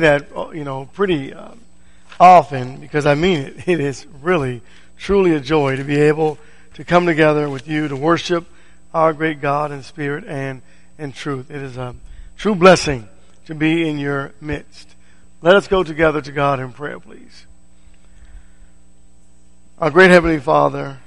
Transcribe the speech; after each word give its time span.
that, 0.00 0.28
you 0.54 0.64
know, 0.64 0.88
pretty 0.92 1.32
um, 1.32 1.60
often 2.18 2.80
because 2.80 3.06
I 3.06 3.14
mean 3.14 3.38
it. 3.40 3.68
It 3.68 3.80
is 3.80 4.06
really, 4.22 4.62
truly 4.98 5.34
a 5.34 5.40
joy 5.40 5.76
to 5.76 5.84
be 5.84 6.00
able 6.00 6.38
to 6.74 6.84
come 6.84 7.06
together 7.06 7.48
with 7.48 7.68
you 7.68 7.88
to 7.88 7.96
worship 7.96 8.46
our 8.92 9.12
great 9.12 9.40
God 9.40 9.72
in 9.72 9.82
spirit 9.82 10.24
and 10.26 10.62
in 10.98 11.12
truth. 11.12 11.50
It 11.50 11.62
is 11.62 11.76
a 11.76 11.94
true 12.36 12.54
blessing 12.54 13.08
to 13.46 13.54
be 13.54 13.88
in 13.88 13.98
your 13.98 14.32
midst. 14.40 14.94
Let 15.42 15.56
us 15.56 15.68
go 15.68 15.82
together 15.82 16.20
to 16.20 16.32
God 16.32 16.60
in 16.60 16.72
prayer, 16.72 16.98
please. 16.98 17.46
Our 19.78 19.90
great 19.90 20.10
Heavenly 20.10 20.40
Father, 20.40 20.98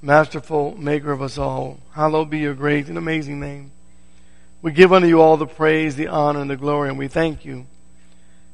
masterful 0.00 0.76
maker 0.78 1.10
of 1.10 1.20
us 1.20 1.38
all, 1.38 1.80
hallowed 1.92 2.30
be 2.30 2.38
your 2.38 2.54
great 2.54 2.88
and 2.88 2.96
amazing 2.96 3.40
name. 3.40 3.72
We 4.62 4.72
give 4.72 4.92
unto 4.92 5.08
you 5.08 5.20
all 5.20 5.36
the 5.36 5.46
praise, 5.46 5.96
the 5.96 6.08
honor, 6.08 6.40
and 6.40 6.50
the 6.50 6.56
glory, 6.56 6.88
and 6.88 6.98
we 6.98 7.08
thank 7.08 7.44
you. 7.44 7.66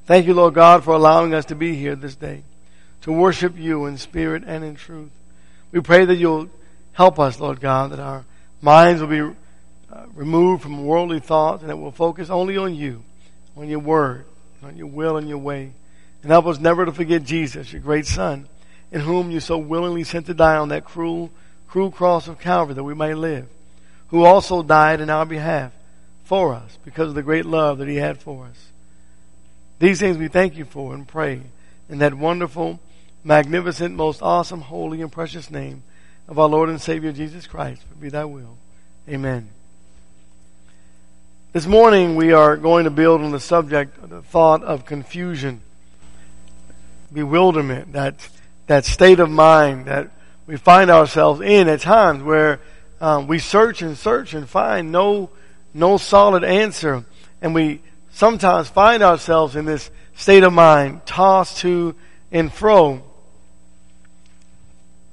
Thank 0.07 0.27
you, 0.27 0.35
Lord 0.35 0.53
God, 0.53 0.85
for 0.85 0.95
allowing 0.95 1.33
us 1.33 1.47
to 1.47 1.55
be 1.55 1.75
here 1.77 1.97
this 1.97 2.15
day 2.15 2.43
to 3.03 3.13
worship 3.13 3.57
you 3.57 3.87
in 3.87 3.97
spirit 3.97 4.45
and 4.47 4.63
in 4.63 4.77
truth. 4.77 5.11
We 5.73 5.81
pray 5.81 6.05
that 6.05 6.17
you'll 6.17 6.51
help 6.93 7.19
us, 7.19 7.41
Lord 7.41 7.59
God, 7.59 7.93
that 7.93 8.01
our 8.01 8.25
minds 8.61 9.01
will 9.01 9.09
be 9.09 9.21
uh, 9.21 10.05
removed 10.15 10.63
from 10.63 10.85
worldly 10.85 11.21
thoughts 11.21 11.63
and 11.63 11.71
that 11.71 11.77
we'll 11.77 11.91
focus 11.91 12.29
only 12.29 12.59
on 12.59 12.75
you, 12.75 13.03
on 13.57 13.69
your 13.69 13.79
word, 13.79 14.27
on 14.63 14.77
your 14.77 14.89
will 14.89 15.17
and 15.17 15.27
your 15.27 15.39
way. 15.39 15.73
And 16.23 16.31
help 16.31 16.47
us 16.47 16.59
never 16.59 16.85
to 16.85 16.93
forget 16.93 17.25
Jesus, 17.25 17.73
your 17.73 17.81
great 17.81 18.07
son, 18.07 18.47
in 18.93 19.01
whom 19.01 19.31
you 19.31 19.41
so 19.41 19.57
willingly 19.57 20.05
sent 20.05 20.27
to 20.27 20.35
die 20.35 20.57
on 20.57 20.69
that 20.69 20.85
cruel, 20.85 21.31
cruel 21.67 21.91
cross 21.91 22.29
of 22.29 22.39
Calvary 22.39 22.75
that 22.75 22.85
we 22.85 22.95
might 22.95 23.17
live, 23.17 23.47
who 24.09 24.25
also 24.25 24.63
died 24.63 25.01
in 25.01 25.09
our 25.09 25.25
behalf 25.25 25.73
for 26.25 26.53
us 26.53 26.79
because 26.85 27.09
of 27.09 27.15
the 27.15 27.23
great 27.23 27.47
love 27.47 27.79
that 27.79 27.89
he 27.89 27.97
had 27.97 28.21
for 28.21 28.45
us. 28.45 28.73
These 29.85 30.01
things 30.01 30.17
we 30.17 30.29
thank 30.29 30.57
you 30.57 30.65
for 30.65 30.95
and 30.95 31.07
pray 31.07 31.43
in 31.91 31.99
that 31.99 32.15
wonderful, 32.15 32.81
magnificent, 33.23 33.95
most 33.95 34.23
awesome, 34.23 34.63
holy, 34.63 35.03
and 35.03 35.13
precious 35.13 35.51
name 35.51 35.83
of 36.27 36.39
our 36.39 36.49
Lord 36.49 36.71
and 36.71 36.81
Savior 36.81 37.13
Jesus 37.13 37.47
Christ. 37.47 37.83
Be 38.01 38.09
thy 38.09 38.25
will. 38.25 38.57
Amen. 39.07 39.51
This 41.53 41.67
morning 41.67 42.17
we 42.17 42.33
are 42.33 42.57
going 42.57 42.85
to 42.85 42.91
build 42.91 43.21
on 43.21 43.31
the 43.31 43.39
subject, 43.39 44.09
the 44.09 44.23
thought 44.23 44.63
of 44.63 44.87
confusion, 44.87 45.61
bewilderment, 47.13 47.93
that, 47.93 48.27
that 48.69 48.87
state 48.87 49.21
of 49.21 49.29
mind 49.29 49.85
that 49.85 50.09
we 50.47 50.57
find 50.57 50.91
ourselves 50.91 51.43
in 51.43 51.69
at 51.69 51.83
times 51.83 52.23
where 52.23 52.59
um, 53.03 53.27
we 53.27 53.39
search 53.39 53.83
and 53.83 53.99
search 53.99 54.33
and 54.33 54.49
find 54.49 54.91
no, 54.91 55.29
no 55.75 55.99
solid 55.99 56.43
answer. 56.43 57.05
And 57.43 57.55
we 57.55 57.83
sometimes 58.15 58.69
find 58.69 59.03
ourselves 59.03 59.57
in 59.57 59.65
this 59.65 59.91
state 60.17 60.45
of 60.45 60.53
mind, 60.53 61.05
tossed 61.05 61.59
to 61.59 61.95
and 62.33 62.53
fro. 62.53 63.03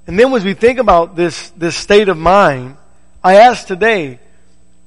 And 0.08 0.18
then 0.18 0.34
as 0.34 0.44
we 0.44 0.54
think 0.54 0.80
about 0.80 1.16
this, 1.16 1.50
this 1.52 1.76
state 1.76 2.10
of 2.10 2.18
mind, 2.18 2.78
I 3.24 3.36
ask 3.36 3.68
today, 3.68 4.20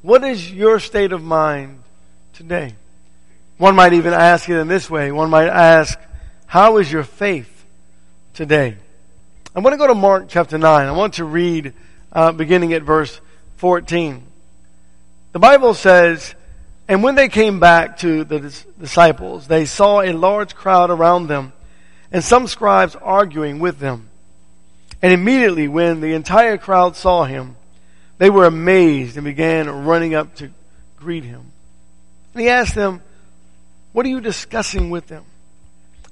what 0.03 0.25
is 0.25 0.51
your 0.51 0.81
state 0.81 1.13
of 1.13 1.23
mind 1.23 1.81
today? 2.35 2.75
One 3.59 3.77
might 3.77 3.93
even 3.93 4.13
ask 4.13 4.49
it 4.49 4.59
in 4.59 4.69
this 4.69 4.91
way. 4.91 5.13
One 5.13 5.31
might 5.31 5.49
ask, 5.49 5.99
how 6.47 6.79
is 6.79 6.91
your 6.91 7.05
faith 7.05 7.65
today? 8.35 8.77
I 9.55 9.61
want 9.61 9.75
to 9.75 9.79
go 9.79 9.87
to 9.87 9.95
Mark 9.95 10.27
chapter 10.29 10.59
9. 10.59 10.87
I 10.87 10.93
want 10.93 11.15
to 11.15 11.25
read 11.25 11.73
uh, 12.13 12.33
beginning 12.33 12.73
at 12.75 12.83
verse 12.83 13.21
14. 13.57 14.23
The 15.33 15.39
Bible 15.39 15.75
says, 15.75 16.35
and 16.89 17.03
when 17.03 17.15
they 17.15 17.29
came 17.29 17.61
back 17.61 17.99
to 17.99 18.25
the 18.25 18.41
disciples, 18.79 19.47
they 19.47 19.65
saw 19.65 20.01
a 20.01 20.13
large 20.13 20.55
crowd 20.55 20.91
around 20.91 21.29
them 21.29 21.53
and 22.13 22.23
some 22.23 22.47
scribes 22.47 22.95
arguing 22.97 23.59
with 23.59 23.79
them. 23.79 24.09
And 25.03 25.13
immediately 25.13 25.69
when 25.69 26.01
the 26.01 26.15
entire 26.15 26.59
crowd 26.59 26.97
saw 26.97 27.25
him, 27.25 27.57
they 28.19 28.31
were 28.31 28.47
amazed 28.47 29.17
and 29.17 29.25
began 29.25 29.69
running 29.85 30.15
up 30.15 30.35
to 30.37 30.51
greet 30.97 31.25
him. 31.25 31.53
And 32.33 32.43
he 32.43 32.49
asked 32.49 32.75
them, 32.75 33.03
what 33.95 34.05
are 34.05 34.09
you 34.09 34.21
discussing 34.21 34.91
with 34.91 35.07
them? 35.07 35.25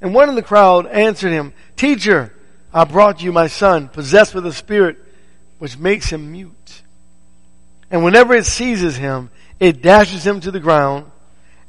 And 0.01 0.15
one 0.15 0.29
in 0.29 0.37
the 0.37 0.43
crowd 0.43 0.87
answered 0.87 1.33
him, 1.33 1.53
Teacher, 1.77 2.33
I 2.73 2.85
brought 2.85 3.23
you 3.23 3.33
my 3.33 3.49
son, 3.49 3.89
possessed 3.89 4.37
with 4.37 4.47
a 4.47 4.53
spirit 4.53 4.99
which 5.59 5.77
makes 5.77 6.09
him 6.09 6.31
mute. 6.31 6.83
And 7.91 8.05
whenever 8.05 8.35
it 8.35 8.47
seizes 8.47 8.97
him, 8.97 9.31
it 9.63 9.81
dashes 9.81 10.27
him 10.27 10.41
to 10.41 10.51
the 10.51 10.59
ground, 10.59 11.07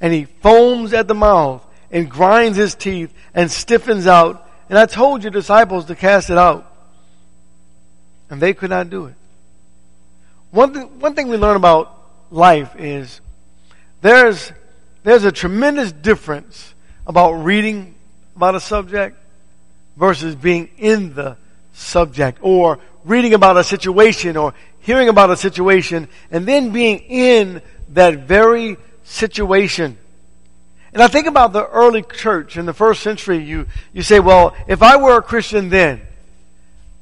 and 0.01 0.11
he 0.11 0.25
foams 0.25 0.93
at 0.93 1.07
the 1.07 1.13
mouth 1.13 1.63
and 1.91 2.09
grinds 2.09 2.57
his 2.57 2.73
teeth 2.73 3.13
and 3.35 3.51
stiffens 3.51 4.07
out. 4.07 4.49
And 4.67 4.79
I 4.79 4.87
told 4.87 5.23
your 5.23 5.29
disciples 5.29 5.85
to 5.85 5.95
cast 5.95 6.31
it 6.31 6.37
out. 6.39 6.65
And 8.31 8.41
they 8.41 8.55
could 8.55 8.71
not 8.71 8.89
do 8.89 9.05
it. 9.05 9.13
One, 10.49 10.73
th- 10.73 10.87
one 10.87 11.13
thing 11.13 11.27
we 11.27 11.37
learn 11.37 11.55
about 11.55 11.95
life 12.31 12.75
is 12.79 13.21
there's, 14.01 14.51
there's 15.03 15.23
a 15.23 15.31
tremendous 15.31 15.91
difference 15.91 16.73
about 17.05 17.33
reading 17.43 17.93
about 18.35 18.55
a 18.55 18.59
subject 18.59 19.15
versus 19.97 20.33
being 20.33 20.67
in 20.79 21.13
the 21.13 21.37
subject 21.73 22.39
or 22.41 22.79
reading 23.05 23.35
about 23.35 23.55
a 23.55 23.63
situation 23.63 24.35
or 24.35 24.55
hearing 24.83 25.09
about 25.09 25.29
a 25.29 25.37
situation 25.37 26.07
and 26.29 26.45
then 26.45 26.71
being 26.71 26.99
in 26.99 27.61
that 27.93 28.19
very 28.19 28.77
situation. 29.03 29.97
And 30.93 31.01
I 31.01 31.07
think 31.07 31.27
about 31.27 31.53
the 31.53 31.67
early 31.67 32.03
church 32.03 32.55
in 32.55 32.65
the 32.65 32.73
first 32.73 33.01
century. 33.01 33.43
You, 33.43 33.67
you 33.93 34.03
say, 34.03 34.19
well, 34.19 34.55
if 34.67 34.83
I 34.83 34.97
were 34.97 35.17
a 35.17 35.21
Christian 35.21 35.69
then, 35.69 36.01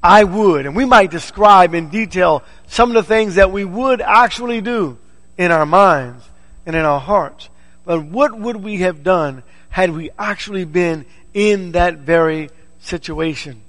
I 0.02 0.24
would. 0.24 0.66
And 0.66 0.76
we 0.76 0.86
might 0.86 1.12
describe 1.12 1.74
in 1.74 1.90
detail 1.90 2.44
some 2.68 2.90
of 2.90 2.96
the 2.96 3.04
things 3.04 3.36
that 3.36 3.52
we 3.52 3.66
would 3.66 4.02
actually 4.02 4.62
do 4.62 4.98
in 5.38 5.52
our 5.52 5.66
minds 5.66 6.24
and 6.66 6.76
in 6.76 6.86
our 6.86 7.00
hearts. 7.00 7.50
But 7.86 8.06
what 8.06 8.38
would 8.38 8.58
we 8.58 8.78
have 8.78 9.04
done 9.04 9.44
had 9.70 9.92
we 9.92 10.10
actually 10.18 10.66
been 10.66 11.06
in 11.34 11.74
that 11.74 11.98
very 11.98 12.50
situation? 12.80 13.62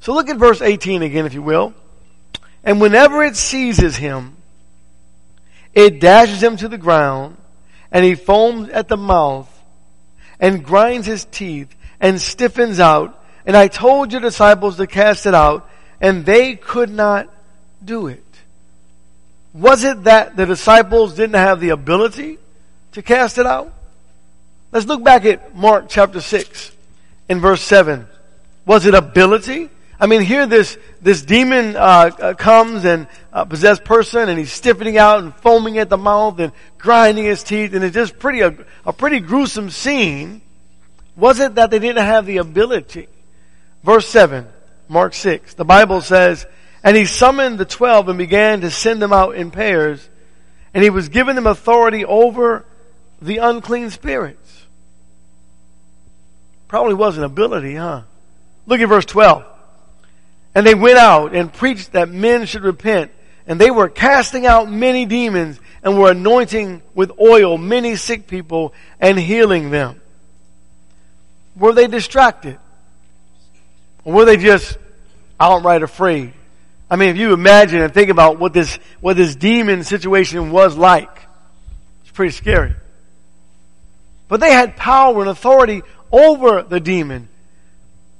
So 0.00 0.12
look 0.14 0.28
at 0.28 0.36
verse 0.36 0.60
18 0.60 1.02
again, 1.02 1.26
if 1.26 1.34
you 1.34 1.42
will. 1.42 1.74
And 2.64 2.80
whenever 2.80 3.22
it 3.22 3.36
seizes 3.36 3.96
him, 3.96 4.36
it 5.74 6.00
dashes 6.00 6.42
him 6.42 6.56
to 6.58 6.68
the 6.68 6.78
ground, 6.78 7.36
and 7.90 8.04
he 8.04 8.14
foams 8.14 8.68
at 8.70 8.88
the 8.88 8.96
mouth, 8.96 9.48
and 10.40 10.64
grinds 10.64 11.06
his 11.06 11.24
teeth, 11.26 11.74
and 12.00 12.20
stiffens 12.20 12.80
out. 12.80 13.18
And 13.46 13.56
I 13.56 13.68
told 13.68 14.12
your 14.12 14.20
disciples 14.20 14.76
to 14.76 14.86
cast 14.86 15.26
it 15.26 15.34
out, 15.34 15.68
and 16.00 16.24
they 16.26 16.56
could 16.56 16.90
not 16.90 17.28
do 17.84 18.06
it. 18.06 18.24
Was 19.52 19.84
it 19.84 20.04
that 20.04 20.36
the 20.36 20.46
disciples 20.46 21.14
didn't 21.14 21.34
have 21.34 21.60
the 21.60 21.70
ability 21.70 22.38
to 22.92 23.02
cast 23.02 23.38
it 23.38 23.46
out? 23.46 23.72
Let's 24.70 24.86
look 24.86 25.04
back 25.04 25.24
at 25.26 25.54
Mark 25.54 25.86
chapter 25.88 26.20
6 26.20 26.72
in 27.28 27.40
verse 27.40 27.62
7. 27.62 28.06
Was 28.64 28.86
it 28.86 28.94
ability? 28.94 29.68
I 30.02 30.06
mean, 30.06 30.22
here 30.22 30.48
this, 30.48 30.76
this 31.00 31.22
demon, 31.22 31.76
uh, 31.76 31.78
uh, 31.78 32.34
comes 32.34 32.84
and, 32.84 33.06
uh, 33.32 33.44
possessed 33.44 33.84
person 33.84 34.28
and 34.28 34.36
he's 34.36 34.52
stiffening 34.52 34.98
out 34.98 35.20
and 35.20 35.32
foaming 35.32 35.78
at 35.78 35.88
the 35.88 35.96
mouth 35.96 36.40
and 36.40 36.50
grinding 36.76 37.24
his 37.24 37.44
teeth 37.44 37.72
and 37.72 37.84
it's 37.84 37.94
just 37.94 38.18
pretty, 38.18 38.40
a, 38.40 38.52
a 38.84 38.92
pretty 38.92 39.20
gruesome 39.20 39.70
scene. 39.70 40.42
Was 41.14 41.38
it 41.38 41.54
that 41.54 41.70
they 41.70 41.78
didn't 41.78 42.04
have 42.04 42.26
the 42.26 42.38
ability? 42.38 43.06
Verse 43.84 44.08
7, 44.08 44.48
Mark 44.88 45.14
6, 45.14 45.54
the 45.54 45.64
Bible 45.64 46.00
says, 46.00 46.46
and 46.82 46.96
he 46.96 47.04
summoned 47.04 47.58
the 47.58 47.64
twelve 47.64 48.08
and 48.08 48.18
began 48.18 48.62
to 48.62 48.72
send 48.72 49.00
them 49.00 49.12
out 49.12 49.36
in 49.36 49.52
pairs 49.52 50.08
and 50.74 50.82
he 50.82 50.90
was 50.90 51.10
giving 51.10 51.36
them 51.36 51.46
authority 51.46 52.04
over 52.04 52.64
the 53.20 53.36
unclean 53.36 53.90
spirits. 53.90 54.66
Probably 56.66 56.94
wasn't 56.94 57.24
ability, 57.24 57.76
huh? 57.76 58.02
Look 58.66 58.80
at 58.80 58.88
verse 58.88 59.04
12. 59.04 59.51
And 60.54 60.66
they 60.66 60.74
went 60.74 60.98
out 60.98 61.34
and 61.34 61.52
preached 61.52 61.92
that 61.92 62.08
men 62.08 62.46
should 62.46 62.62
repent. 62.62 63.10
And 63.46 63.60
they 63.60 63.70
were 63.70 63.88
casting 63.88 64.46
out 64.46 64.70
many 64.70 65.06
demons 65.06 65.58
and 65.82 65.98
were 65.98 66.12
anointing 66.12 66.82
with 66.94 67.12
oil 67.20 67.58
many 67.58 67.96
sick 67.96 68.26
people 68.26 68.72
and 69.00 69.18
healing 69.18 69.70
them. 69.70 70.00
Were 71.56 71.72
they 71.72 71.86
distracted? 71.86 72.58
Or 74.04 74.14
were 74.14 74.24
they 74.24 74.36
just 74.36 74.78
outright 75.40 75.82
afraid? 75.82 76.32
I 76.90 76.96
mean, 76.96 77.08
if 77.08 77.16
you 77.16 77.32
imagine 77.32 77.80
and 77.80 77.92
think 77.92 78.10
about 78.10 78.38
what 78.38 78.52
this, 78.52 78.78
what 79.00 79.16
this 79.16 79.34
demon 79.34 79.82
situation 79.82 80.50
was 80.50 80.76
like, 80.76 81.10
it's 82.02 82.10
pretty 82.12 82.32
scary. 82.32 82.74
But 84.28 84.40
they 84.40 84.52
had 84.52 84.76
power 84.76 85.20
and 85.20 85.30
authority 85.30 85.82
over 86.10 86.62
the 86.62 86.80
demon. 86.80 87.28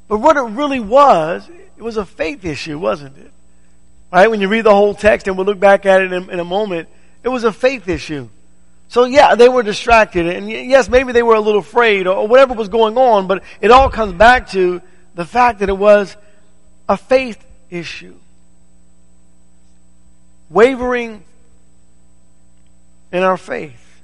But 0.08 0.18
what 0.18 0.36
it 0.36 0.40
really 0.40 0.80
was, 0.80 1.48
it 1.82 1.84
was 1.84 1.96
a 1.96 2.06
faith 2.06 2.44
issue, 2.44 2.78
wasn't 2.78 3.18
it? 3.18 3.32
Right? 4.12 4.30
When 4.30 4.40
you 4.40 4.46
read 4.46 4.62
the 4.62 4.72
whole 4.72 4.94
text, 4.94 5.26
and 5.26 5.36
we'll 5.36 5.46
look 5.46 5.58
back 5.58 5.84
at 5.84 6.00
it 6.00 6.12
in, 6.12 6.30
in 6.30 6.38
a 6.38 6.44
moment, 6.44 6.88
it 7.24 7.28
was 7.28 7.42
a 7.42 7.52
faith 7.52 7.88
issue. 7.88 8.28
So 8.86 9.02
yeah, 9.02 9.34
they 9.34 9.48
were 9.48 9.64
distracted 9.64 10.28
and 10.28 10.48
yes, 10.48 10.88
maybe 10.88 11.10
they 11.10 11.24
were 11.24 11.34
a 11.34 11.40
little 11.40 11.58
afraid 11.58 12.06
or 12.06 12.28
whatever 12.28 12.54
was 12.54 12.68
going 12.68 12.96
on, 12.96 13.26
but 13.26 13.42
it 13.60 13.72
all 13.72 13.90
comes 13.90 14.12
back 14.12 14.50
to 14.50 14.80
the 15.16 15.24
fact 15.24 15.58
that 15.58 15.68
it 15.68 15.76
was 15.76 16.16
a 16.88 16.96
faith 16.96 17.44
issue. 17.68 18.14
Wavering 20.50 21.24
in 23.10 23.24
our 23.24 23.36
faith. 23.36 24.02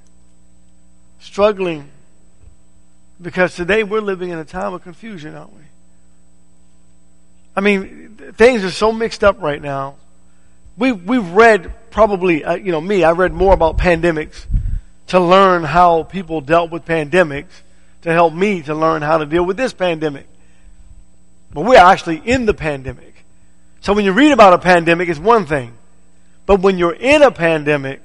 Struggling 1.21 1.87
because 3.21 3.55
today 3.55 3.83
we're 3.83 4.01
living 4.01 4.31
in 4.31 4.37
a 4.37 4.43
time 4.43 4.73
of 4.73 4.83
confusion, 4.83 5.33
aren't 5.33 5.53
we? 5.53 5.68
I 7.55 7.61
mean, 7.61 8.15
things 8.37 8.63
are 8.63 8.71
so 8.71 8.91
mixed 8.91 9.23
up 9.23 9.41
right 9.41 9.61
now. 9.61 9.95
We, 10.77 10.91
we've 10.91 11.29
read 11.31 11.73
probably, 11.91 12.43
uh, 12.43 12.55
you 12.55 12.71
know, 12.71 12.79
me, 12.79 13.03
I 13.03 13.11
read 13.11 13.33
more 13.33 13.53
about 13.53 13.77
pandemics 13.77 14.45
to 15.07 15.19
learn 15.19 15.63
how 15.63 16.03
people 16.03 16.41
dealt 16.41 16.71
with 16.71 16.85
pandemics 16.85 17.61
to 18.03 18.11
help 18.11 18.33
me 18.33 18.61
to 18.63 18.73
learn 18.73 19.01
how 19.01 19.17
to 19.17 19.25
deal 19.25 19.43
with 19.43 19.57
this 19.57 19.73
pandemic. 19.73 20.27
But 21.51 21.61
we're 21.61 21.77
actually 21.77 22.17
in 22.17 22.45
the 22.45 22.53
pandemic. 22.53 23.25
So 23.81 23.93
when 23.93 24.05
you 24.05 24.11
read 24.11 24.31
about 24.31 24.53
a 24.53 24.59
pandemic, 24.59 25.09
it's 25.09 25.19
one 25.19 25.45
thing. 25.45 25.73
But 26.45 26.61
when 26.61 26.77
you're 26.77 26.93
in 26.93 27.21
a 27.21 27.31
pandemic, 27.31 28.01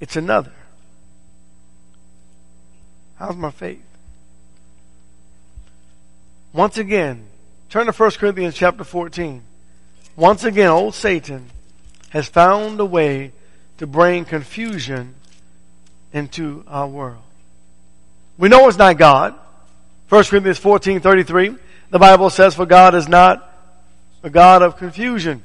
it's 0.00 0.16
another. 0.16 0.52
How's 3.16 3.36
my 3.36 3.50
faith? 3.50 3.82
Once 6.52 6.78
again, 6.78 7.26
turn 7.70 7.86
to 7.86 7.92
1 7.92 8.10
Corinthians 8.12 8.56
chapter 8.56 8.82
14. 8.82 9.42
Once 10.16 10.42
again, 10.42 10.68
old 10.68 10.92
Satan 10.92 11.46
has 12.08 12.28
found 12.28 12.80
a 12.80 12.84
way 12.84 13.30
to 13.78 13.86
bring 13.86 14.24
confusion 14.24 15.14
into 16.12 16.64
our 16.66 16.88
world. 16.88 17.22
We 18.36 18.48
know 18.48 18.66
it's 18.66 18.76
not 18.76 18.98
God. 18.98 19.36
1 20.08 20.24
Corinthians 20.24 20.58
14, 20.58 21.00
33. 21.00 21.54
The 21.90 21.98
Bible 22.00 22.28
says, 22.28 22.56
for 22.56 22.66
God 22.66 22.96
is 22.96 23.08
not 23.08 23.46
a 24.24 24.30
God 24.30 24.62
of 24.62 24.76
confusion, 24.76 25.44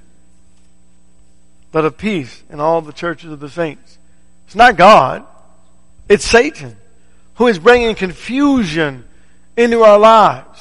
but 1.72 1.86
of 1.86 1.96
peace 1.96 2.44
in 2.50 2.60
all 2.60 2.82
the 2.82 2.92
churches 2.92 3.32
of 3.32 3.40
the 3.40 3.50
saints. 3.50 4.00
It's 4.48 4.56
not 4.56 4.78
God. 4.78 5.24
It's 6.10 6.26
Satan 6.26 6.76
who 7.36 7.46
is 7.46 7.60
bringing 7.60 7.94
confusion 7.94 9.06
into 9.56 9.84
our 9.84 10.00
lives. 10.00 10.55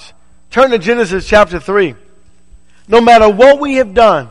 Turn 0.54 0.70
to 0.70 0.78
Genesis 0.78 1.26
chapter 1.26 1.58
3. 1.58 1.96
No 2.86 3.00
matter 3.00 3.28
what 3.28 3.58
we 3.58 3.74
have 3.74 3.92
done, 3.92 4.28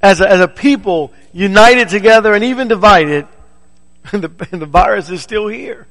as 0.00 0.22
a, 0.22 0.26
as 0.30 0.40
a 0.40 0.48
people 0.48 1.12
united 1.30 1.90
together 1.90 2.32
and 2.32 2.42
even 2.42 2.68
divided, 2.68 3.26
the, 4.12 4.28
the 4.50 4.64
virus 4.64 5.10
is 5.10 5.20
still 5.20 5.46
here. 5.46 5.86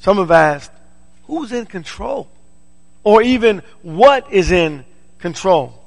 Some 0.00 0.16
have 0.16 0.30
asked, 0.30 0.72
who's 1.24 1.52
in 1.52 1.66
control? 1.66 2.26
Or 3.04 3.20
even 3.20 3.62
what 3.82 4.32
is 4.32 4.50
in 4.50 4.86
control? 5.18 5.78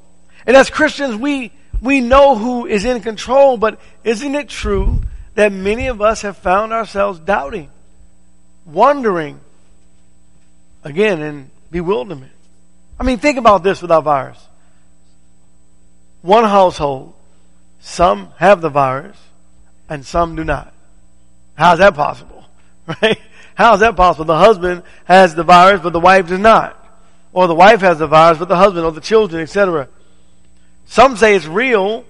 And 0.45 0.55
as 0.55 0.69
Christians, 0.69 1.15
we, 1.15 1.51
we 1.81 1.99
know 1.99 2.35
who 2.35 2.67
is 2.67 2.85
in 2.85 3.01
control, 3.01 3.57
but 3.57 3.79
isn't 4.03 4.35
it 4.35 4.49
true 4.49 5.01
that 5.33 5.51
many 5.51 5.87
of 5.87 5.99
us 5.99 6.21
have 6.21 6.37
found 6.37 6.73
ourselves 6.73 7.19
doubting, 7.19 7.71
wondering, 8.67 9.39
again, 10.85 11.21
in 11.21 11.51
bewilderment? 11.71 12.31
I 12.97 13.03
mean, 13.03 13.17
think 13.17 13.37
about 13.37 13.63
this 13.63 13.81
with 13.81 13.91
our 13.91 14.01
virus. 14.01 14.41
One 16.21 16.45
household, 16.45 17.13
some 17.81 18.29
have 18.37 18.61
the 18.61 18.69
virus 18.69 19.17
and 19.89 20.05
some 20.05 20.35
do 20.35 20.45
not. 20.45 20.73
How 21.55 21.73
is 21.73 21.79
that 21.79 21.95
possible? 21.95 22.31
Right? 23.01 23.19
How 23.55 23.73
is 23.73 23.79
that 23.79 23.95
possible? 23.95 24.25
The 24.25 24.37
husband 24.37 24.83
has 25.05 25.33
the 25.33 25.43
virus, 25.43 25.81
but 25.81 25.91
the 25.91 25.99
wife 25.99 26.27
does 26.27 26.39
not. 26.39 26.79
Or 27.33 27.47
the 27.47 27.55
wife 27.55 27.81
has 27.81 27.97
the 27.97 28.05
virus, 28.05 28.37
but 28.37 28.47
the 28.47 28.55
husband 28.55 28.85
or 28.85 28.91
the 28.91 29.01
children, 29.01 29.41
etc. 29.41 29.87
Some 30.85 31.17
say 31.17 31.35
it's 31.35 31.47
real. 31.47 32.05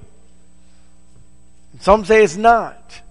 Some 1.79 2.03
say 2.03 2.23
it's 2.25 2.35
not. 2.35 3.01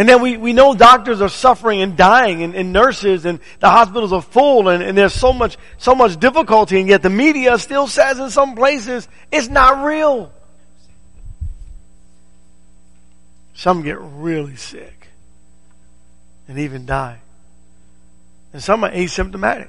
And 0.00 0.08
then 0.08 0.22
we, 0.22 0.38
we 0.38 0.54
know 0.54 0.74
doctors 0.74 1.20
are 1.20 1.28
suffering 1.28 1.82
and 1.82 1.94
dying 1.94 2.42
and, 2.42 2.54
and 2.54 2.72
nurses 2.72 3.26
and 3.26 3.38
the 3.58 3.68
hospitals 3.68 4.14
are 4.14 4.22
full 4.22 4.70
and, 4.70 4.82
and 4.82 4.96
there's 4.96 5.12
so 5.12 5.30
much, 5.30 5.58
so 5.76 5.94
much 5.94 6.18
difficulty 6.18 6.80
and 6.80 6.88
yet 6.88 7.02
the 7.02 7.10
media 7.10 7.58
still 7.58 7.86
says 7.86 8.18
in 8.18 8.30
some 8.30 8.54
places 8.54 9.06
it's 9.30 9.48
not 9.48 9.84
real. 9.84 10.32
Some 13.52 13.82
get 13.82 14.00
really 14.00 14.56
sick 14.56 15.08
and 16.48 16.60
even 16.60 16.86
die. 16.86 17.18
And 18.54 18.62
some 18.62 18.84
are 18.84 18.90
asymptomatic. 18.90 19.68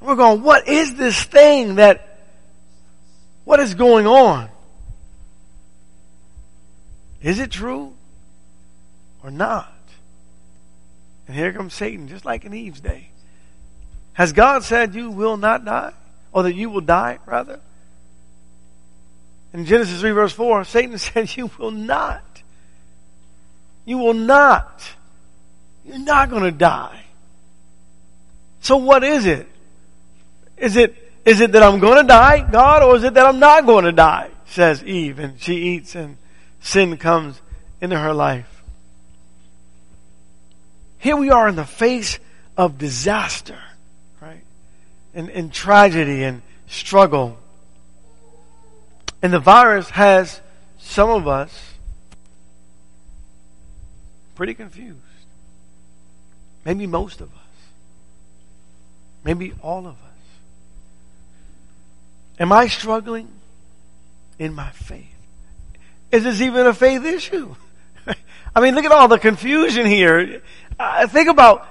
We're 0.00 0.16
going, 0.16 0.42
what 0.42 0.66
is 0.66 0.94
this 0.94 1.22
thing 1.22 1.74
that, 1.74 2.20
what 3.44 3.60
is 3.60 3.74
going 3.74 4.06
on? 4.06 4.48
Is 7.20 7.38
it 7.38 7.50
true 7.50 7.92
or 9.24 9.30
not? 9.30 9.72
And 11.26 11.36
here 11.36 11.52
comes 11.52 11.74
Satan, 11.74 12.08
just 12.08 12.24
like 12.24 12.44
in 12.44 12.52
Eve's 12.52 12.80
day. 12.80 13.08
Has 14.12 14.32
God 14.32 14.62
said 14.62 14.94
you 14.94 15.10
will 15.10 15.36
not 15.36 15.64
die? 15.64 15.92
Or 16.32 16.42
that 16.42 16.54
you 16.54 16.68
will 16.68 16.80
die, 16.80 17.18
rather? 17.26 17.60
In 19.52 19.64
Genesis 19.64 20.00
3 20.00 20.10
verse 20.10 20.32
4, 20.32 20.64
Satan 20.64 20.98
said 20.98 21.34
you 21.36 21.50
will 21.58 21.70
not. 21.70 22.42
You 23.84 23.98
will 23.98 24.14
not. 24.14 24.82
You're 25.84 25.98
not 25.98 26.30
going 26.30 26.42
to 26.42 26.50
die. 26.50 27.04
So 28.60 28.76
what 28.76 29.04
is 29.04 29.26
it? 29.26 29.46
Is 30.56 30.76
it, 30.76 30.96
is 31.24 31.40
it 31.40 31.52
that 31.52 31.62
I'm 31.62 31.80
going 31.80 32.02
to 32.02 32.08
die, 32.08 32.40
God, 32.50 32.82
or 32.82 32.96
is 32.96 33.04
it 33.04 33.14
that 33.14 33.26
I'm 33.26 33.38
not 33.38 33.66
going 33.66 33.84
to 33.84 33.92
die? 33.92 34.30
Says 34.46 34.82
Eve, 34.84 35.18
and 35.18 35.40
she 35.40 35.54
eats 35.54 35.94
and 35.94 36.16
sin 36.60 36.96
comes 36.96 37.40
into 37.80 37.98
her 37.98 38.14
life. 38.14 38.53
Here 41.04 41.16
we 41.16 41.28
are 41.28 41.46
in 41.50 41.54
the 41.54 41.66
face 41.66 42.18
of 42.56 42.78
disaster, 42.78 43.58
right? 44.22 44.40
And, 45.12 45.28
and 45.28 45.52
tragedy 45.52 46.24
and 46.24 46.40
struggle. 46.66 47.36
And 49.20 49.30
the 49.30 49.38
virus 49.38 49.90
has 49.90 50.40
some 50.78 51.10
of 51.10 51.28
us 51.28 51.74
pretty 54.34 54.54
confused. 54.54 54.96
Maybe 56.64 56.86
most 56.86 57.20
of 57.20 57.28
us. 57.28 57.40
Maybe 59.24 59.52
all 59.60 59.86
of 59.86 59.96
us. 59.96 60.26
Am 62.40 62.50
I 62.50 62.66
struggling 62.68 63.28
in 64.38 64.54
my 64.54 64.70
faith? 64.70 65.04
Is 66.10 66.24
this 66.24 66.40
even 66.40 66.64
a 66.66 66.72
faith 66.72 67.04
issue? 67.04 67.56
I 68.56 68.60
mean, 68.60 68.74
look 68.74 68.84
at 68.84 68.92
all 68.92 69.08
the 69.08 69.18
confusion 69.18 69.84
here. 69.84 70.42
Uh, 70.78 71.06
think 71.06 71.28
about, 71.28 71.66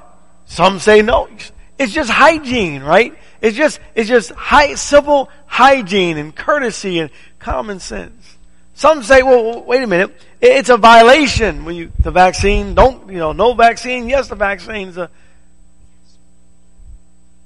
some 0.46 0.80
say 0.80 1.02
no. 1.02 1.30
It's 1.78 1.92
just 1.92 2.10
hygiene, 2.10 2.84
right? 2.84 3.18
It's 3.42 3.58
just, 3.58 3.80
it's 3.96 4.08
just 4.08 4.32
high, 4.32 4.76
simple 4.76 5.30
hygiene 5.46 6.18
and 6.18 6.36
courtesy 6.36 7.00
and 7.00 7.10
common 7.40 7.80
sense. 7.80 8.38
Some 8.76 9.04
say, 9.04 9.22
well, 9.22 9.64
wait 9.64 9.84
a 9.84 9.88
minute. 9.88 10.16
It's 10.42 10.70
a 10.70 10.78
violation 10.78 11.66
when 11.66 11.76
you, 11.76 11.92
the 12.00 12.12
vaccine, 12.12 12.74
don't, 12.74 13.10
you 13.12 13.18
know, 13.18 13.34
no 13.34 13.54
vaccine, 13.54 14.10
yes, 14.10 14.30
the 14.30 14.36
vaccine's 14.36 14.98
a, 14.98 15.10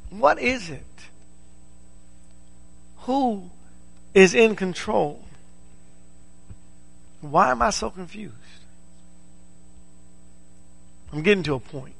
what 0.09 0.39
is 0.39 0.69
it? 0.69 0.83
Who 2.99 3.49
is 4.13 4.35
in 4.35 4.55
control? 4.55 5.23
Why 7.21 7.51
am 7.51 7.61
I 7.61 7.71
so 7.71 7.89
confused? 7.89 8.35
I'm 11.11 11.21
getting 11.21 11.43
to 11.43 11.55
a 11.55 11.59
point. 11.59 11.93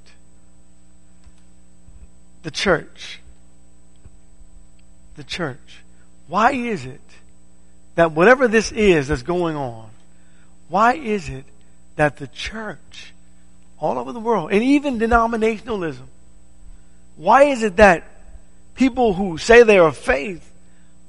The 2.44 2.52
church. 2.52 3.20
The 5.16 5.24
church. 5.24 5.80
Why 6.28 6.52
is 6.52 6.86
it 6.86 7.02
that 7.96 8.12
whatever 8.12 8.48
this 8.48 8.72
is 8.72 9.08
that's 9.08 9.24
going 9.24 9.56
on, 9.56 9.90
why 10.70 10.94
is 10.94 11.30
it 11.30 11.46
that 11.96 12.18
the 12.18 12.28
church 12.28 13.14
all 13.80 13.98
over 13.98 14.12
the 14.12 14.20
world, 14.20 14.52
and 14.52 14.64
even 14.64 15.00
denominationalism, 15.00 16.06
why 17.16 17.44
is 17.44 17.64
it 17.64 17.78
that 17.78 18.04
people 18.76 19.14
who 19.14 19.38
say 19.38 19.64
they 19.64 19.78
are 19.78 19.90
of 19.90 19.98
faith, 19.98 20.52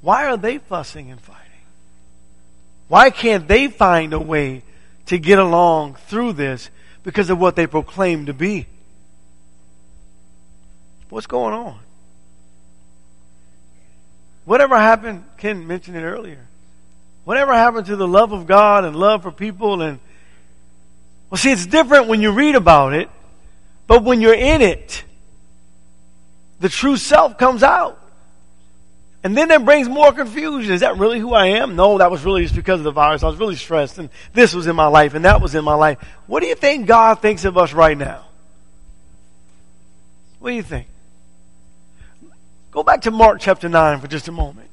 why 0.00 0.26
are 0.26 0.36
they 0.36 0.58
fussing 0.58 1.10
and 1.10 1.20
fighting? 1.20 1.44
Why 2.88 3.10
can't 3.10 3.46
they 3.46 3.68
find 3.68 4.12
a 4.12 4.18
way 4.18 4.62
to 5.06 5.18
get 5.18 5.38
along 5.38 5.96
through 6.06 6.34
this 6.34 6.70
because 7.08 7.30
of 7.30 7.38
what 7.38 7.56
they 7.56 7.66
proclaim 7.66 8.26
to 8.26 8.34
be? 8.34 8.66
What's 11.08 11.26
going 11.26 11.54
on? 11.54 11.78
Whatever 14.44 14.76
happened, 14.76 15.24
Ken 15.38 15.66
mentioned 15.66 15.96
it 15.96 16.02
earlier 16.02 16.44
Whatever 17.24 17.54
happened 17.54 17.86
to 17.86 17.96
the 17.96 18.06
love 18.06 18.32
of 18.32 18.46
God 18.46 18.84
and 18.84 18.94
love 18.94 19.22
for 19.22 19.32
people 19.32 19.80
and 19.80 20.00
well 21.30 21.38
see 21.38 21.50
it's 21.50 21.64
different 21.64 22.08
when 22.08 22.20
you 22.20 22.30
read 22.30 22.56
about 22.56 22.92
it, 22.92 23.08
but 23.86 24.04
when 24.04 24.20
you're 24.20 24.34
in 24.34 24.60
it, 24.60 25.02
the 26.60 26.68
true 26.68 26.98
self 26.98 27.38
comes 27.38 27.62
out. 27.62 27.97
And 29.24 29.36
then 29.36 29.48
that 29.48 29.64
brings 29.64 29.88
more 29.88 30.12
confusion. 30.12 30.72
Is 30.72 30.80
that 30.80 30.96
really 30.96 31.18
who 31.18 31.34
I 31.34 31.46
am? 31.46 31.74
No, 31.74 31.98
that 31.98 32.10
was 32.10 32.24
really 32.24 32.42
just 32.42 32.54
because 32.54 32.80
of 32.80 32.84
the 32.84 32.92
virus. 32.92 33.22
I 33.22 33.26
was 33.26 33.36
really 33.36 33.56
stressed 33.56 33.98
and 33.98 34.10
this 34.32 34.54
was 34.54 34.66
in 34.66 34.76
my 34.76 34.86
life 34.86 35.14
and 35.14 35.24
that 35.24 35.40
was 35.40 35.54
in 35.54 35.64
my 35.64 35.74
life. 35.74 35.98
What 36.26 36.40
do 36.40 36.46
you 36.46 36.54
think 36.54 36.86
God 36.86 37.20
thinks 37.20 37.44
of 37.44 37.58
us 37.58 37.72
right 37.72 37.98
now? 37.98 38.24
What 40.38 40.50
do 40.50 40.56
you 40.56 40.62
think? 40.62 40.86
Go 42.70 42.84
back 42.84 43.02
to 43.02 43.10
Mark 43.10 43.40
chapter 43.40 43.68
9 43.68 44.00
for 44.00 44.06
just 44.06 44.28
a 44.28 44.32
moment. 44.32 44.68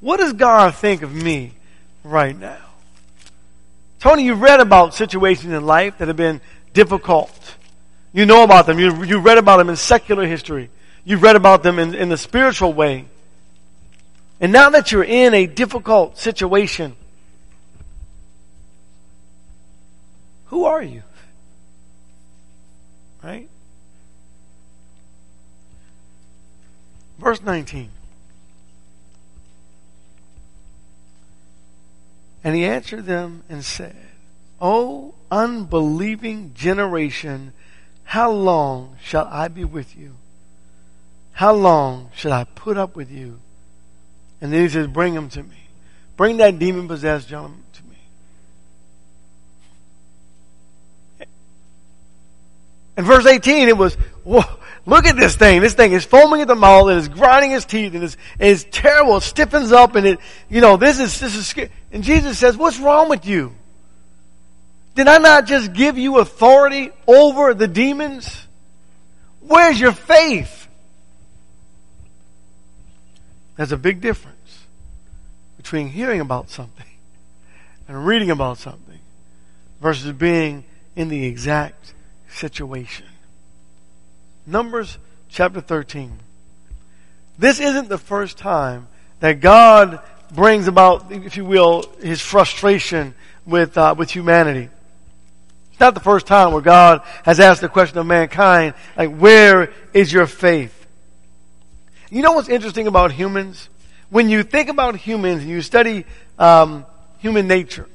What 0.00 0.16
does 0.18 0.32
God 0.32 0.74
think 0.74 1.02
of 1.02 1.14
me 1.14 1.52
right 2.02 2.36
now? 2.36 2.58
Tony, 4.00 4.24
you've 4.24 4.40
read 4.40 4.60
about 4.60 4.94
situations 4.94 5.52
in 5.52 5.64
life 5.64 5.98
that 5.98 6.08
have 6.08 6.16
been 6.16 6.40
difficult. 6.72 7.56
You 8.12 8.26
know 8.26 8.42
about 8.42 8.66
them. 8.66 8.78
You, 8.78 9.04
you 9.04 9.18
read 9.18 9.38
about 9.38 9.58
them 9.58 9.68
in 9.68 9.76
secular 9.76 10.26
history. 10.26 10.70
You've 11.04 11.22
read 11.22 11.36
about 11.36 11.62
them 11.62 11.78
in, 11.78 11.94
in 11.94 12.08
the 12.08 12.18
spiritual 12.18 12.72
way. 12.72 13.06
And 14.40 14.52
now 14.52 14.70
that 14.70 14.92
you're 14.92 15.04
in 15.04 15.32
a 15.32 15.46
difficult 15.46 16.18
situation, 16.18 16.94
who 20.46 20.64
are 20.64 20.82
you? 20.82 21.02
Right? 23.22 23.48
Verse 27.18 27.42
19. 27.42 27.90
And 32.44 32.54
he 32.54 32.64
answered 32.64 33.06
them 33.06 33.42
and 33.48 33.64
said, 33.64 33.96
O 34.60 35.14
unbelieving 35.30 36.52
generation, 36.54 37.52
how 38.04 38.30
long 38.30 38.96
shall 39.02 39.26
I 39.30 39.48
be 39.48 39.64
with 39.64 39.96
you? 39.96 40.16
How 41.32 41.52
long 41.52 42.10
shall 42.14 42.32
I 42.32 42.44
put 42.44 42.78
up 42.78 42.94
with 42.94 43.10
you? 43.10 43.40
And 44.40 44.52
then 44.52 44.62
he 44.62 44.68
says, 44.68 44.86
Bring 44.86 45.14
him 45.14 45.28
to 45.30 45.42
me. 45.42 45.56
Bring 46.16 46.38
that 46.38 46.58
demon 46.58 46.88
possessed 46.88 47.28
gentleman 47.28 47.62
to 47.74 47.82
me. 47.84 47.96
In 52.96 53.04
verse 53.04 53.26
18, 53.26 53.68
it 53.68 53.76
was, 53.76 53.94
whoa, 54.24 54.42
look 54.86 55.06
at 55.06 55.16
this 55.16 55.36
thing. 55.36 55.60
This 55.60 55.74
thing 55.74 55.92
is 55.92 56.04
foaming 56.04 56.40
at 56.40 56.48
the 56.48 56.54
mouth 56.54 56.88
and 56.88 56.98
is 56.98 57.08
grinding 57.08 57.50
his 57.50 57.66
teeth 57.66 57.94
and 57.94 58.02
is, 58.02 58.16
is 58.38 58.64
terrible. 58.64 59.18
It 59.18 59.22
stiffens 59.22 59.72
up 59.72 59.94
and 59.94 60.06
it, 60.06 60.18
you 60.48 60.62
know, 60.62 60.78
this 60.78 60.98
is, 60.98 61.20
this 61.20 61.34
is. 61.34 61.68
And 61.92 62.02
Jesus 62.02 62.38
says, 62.38 62.56
what's 62.56 62.78
wrong 62.78 63.10
with 63.10 63.26
you? 63.26 63.54
Did 64.94 65.08
I 65.08 65.18
not 65.18 65.44
just 65.46 65.74
give 65.74 65.98
you 65.98 66.20
authority 66.20 66.90
over 67.06 67.52
the 67.52 67.68
demons? 67.68 68.34
Where's 69.40 69.78
your 69.78 69.92
faith? 69.92 70.65
There's 73.56 73.72
a 73.72 73.76
big 73.76 74.00
difference 74.00 74.66
between 75.56 75.88
hearing 75.88 76.20
about 76.20 76.50
something 76.50 76.86
and 77.88 78.06
reading 78.06 78.30
about 78.30 78.58
something 78.58 79.00
versus 79.80 80.12
being 80.12 80.64
in 80.94 81.08
the 81.08 81.24
exact 81.24 81.94
situation. 82.28 83.06
Numbers 84.46 84.98
chapter 85.28 85.60
13. 85.60 86.18
This 87.38 87.60
isn't 87.60 87.88
the 87.88 87.98
first 87.98 88.38
time 88.38 88.88
that 89.20 89.40
God 89.40 90.00
brings 90.32 90.68
about, 90.68 91.10
if 91.10 91.36
you 91.36 91.44
will, 91.44 91.84
his 92.00 92.20
frustration 92.20 93.14
with, 93.46 93.76
uh, 93.78 93.94
with 93.96 94.10
humanity. 94.10 94.68
It's 95.70 95.80
not 95.80 95.94
the 95.94 96.00
first 96.00 96.26
time 96.26 96.52
where 96.52 96.62
God 96.62 97.02
has 97.24 97.38
asked 97.38 97.60
the 97.60 97.68
question 97.68 97.98
of 97.98 98.06
mankind, 98.06 98.74
like, 98.96 99.14
where 99.14 99.72
is 99.92 100.12
your 100.12 100.26
faith? 100.26 100.85
You 102.10 102.22
know 102.22 102.32
what's 102.32 102.48
interesting 102.48 102.86
about 102.86 103.12
humans? 103.12 103.68
When 104.10 104.28
you 104.28 104.42
think 104.42 104.68
about 104.68 104.96
humans 104.96 105.42
and 105.42 105.50
you 105.50 105.62
study 105.62 106.04
um, 106.38 106.86
human 107.18 107.48
nature, 107.48 107.88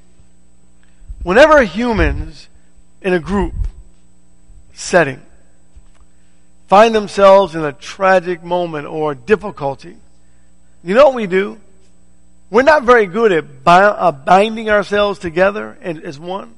whenever 1.24 1.63
humans 1.63 2.50
in 3.01 3.13
a 3.13 3.20
group 3.20 3.53
setting 4.74 5.22
find 6.68 6.94
themselves 6.94 7.56
in 7.56 7.63
a 7.63 7.72
tragic 7.72 8.44
moment 8.44 8.88
or 8.88 9.15
difficulty, 9.15 9.96
you 10.84 10.94
know 10.94 11.06
what 11.06 11.15
we 11.15 11.27
do? 11.27 11.60
We're 12.50 12.63
not 12.63 12.84
very 12.84 13.06
good 13.06 13.32
at 13.32 13.46
uh, 13.65 14.12
binding 14.12 14.70
ourselves 14.70 15.20
together 15.20 15.77
as 15.82 16.20
one. 16.20 16.53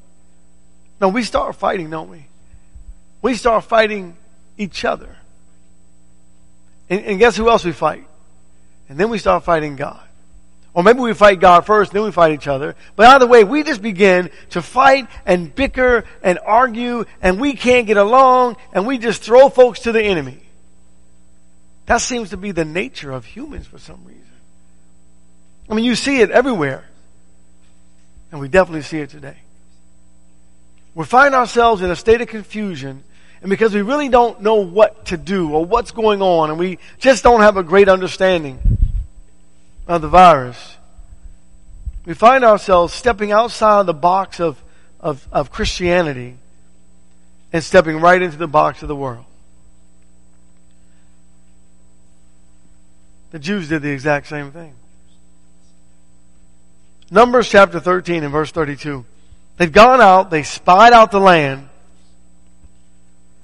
No, 0.99 1.09
we 1.09 1.21
start 1.21 1.55
fighting, 1.55 1.91
don't 1.91 2.09
we? 2.09 2.25
We 3.21 3.35
start 3.35 3.65
fighting 3.65 4.17
each 4.57 4.85
other. 4.85 5.17
And, 6.93 7.05
and 7.05 7.19
guess 7.19 7.35
who 7.35 7.49
else 7.49 7.65
we 7.65 7.71
fight? 7.71 8.05
And 8.87 8.99
then 8.99 9.09
we 9.09 9.17
start 9.17 9.43
fighting 9.43 9.75
God. 9.75 9.99
Or 10.75 10.83
maybe 10.83 10.99
we 10.99 11.13
fight 11.13 11.39
God 11.39 11.65
first, 11.65 11.91
then 11.91 12.03
we 12.03 12.11
fight 12.11 12.33
each 12.33 12.47
other. 12.47 12.75
But 12.95 13.07
either 13.07 13.25
way, 13.25 13.43
we 13.43 13.63
just 13.63 13.81
begin 13.81 14.29
to 14.51 14.61
fight 14.61 15.07
and 15.25 15.53
bicker 15.53 16.03
and 16.21 16.37
argue, 16.45 17.05
and 17.21 17.39
we 17.39 17.53
can't 17.53 17.87
get 17.87 17.97
along, 17.97 18.57
and 18.73 18.85
we 18.85 18.99
just 18.99 19.23
throw 19.23 19.49
folks 19.49 19.81
to 19.81 19.91
the 19.91 20.03
enemy. 20.03 20.39
That 21.87 21.97
seems 21.97 22.29
to 22.29 22.37
be 22.37 22.51
the 22.51 22.65
nature 22.65 23.11
of 23.11 23.25
humans 23.25 23.65
for 23.65 23.79
some 23.79 24.03
reason. 24.05 24.21
I 25.69 25.73
mean, 25.73 25.85
you 25.85 25.95
see 25.95 26.21
it 26.21 26.29
everywhere. 26.29 26.85
And 28.31 28.39
we 28.39 28.47
definitely 28.47 28.83
see 28.83 28.99
it 28.99 29.09
today. 29.09 29.37
We 30.93 31.05
find 31.05 31.33
ourselves 31.33 31.81
in 31.81 31.89
a 31.89 31.95
state 31.95 32.21
of 32.21 32.27
confusion 32.27 33.03
and 33.43 33.49
because 33.49 33.73
we 33.73 33.81
really 33.81 34.07
don't 34.07 34.41
know 34.41 34.55
what 34.55 35.07
to 35.07 35.17
do 35.17 35.51
or 35.51 35.65
what's 35.65 35.91
going 35.91 36.21
on 36.21 36.49
and 36.49 36.57
we 36.57 36.79
just 36.97 37.23
don't 37.23 37.41
have 37.41 37.57
a 37.57 37.63
great 37.63 37.89
understanding 37.89 38.57
of 39.85 40.01
the 40.01 40.07
virus, 40.07 40.77
we 42.05 42.13
find 42.13 42.45
ourselves 42.45 42.93
stepping 42.93 43.33
outside 43.33 43.85
the 43.85 43.93
box 43.93 44.39
of, 44.39 44.63
of, 45.01 45.27
of 45.33 45.51
Christianity 45.51 46.37
and 47.51 47.61
stepping 47.61 47.99
right 47.99 48.21
into 48.21 48.37
the 48.37 48.47
box 48.47 48.81
of 48.81 48.87
the 48.87 48.95
world. 48.95 49.25
The 53.31 53.39
Jews 53.39 53.67
did 53.67 53.81
the 53.81 53.91
exact 53.91 54.27
same 54.27 54.53
thing. 54.53 54.73
Numbers 57.11 57.49
chapter 57.49 57.81
13 57.81 58.23
and 58.23 58.31
verse 58.31 58.51
32. 58.51 59.03
They'd 59.57 59.73
gone 59.73 59.99
out, 59.99 60.29
they 60.29 60.43
spied 60.43 60.93
out 60.93 61.11
the 61.11 61.19
land, 61.19 61.67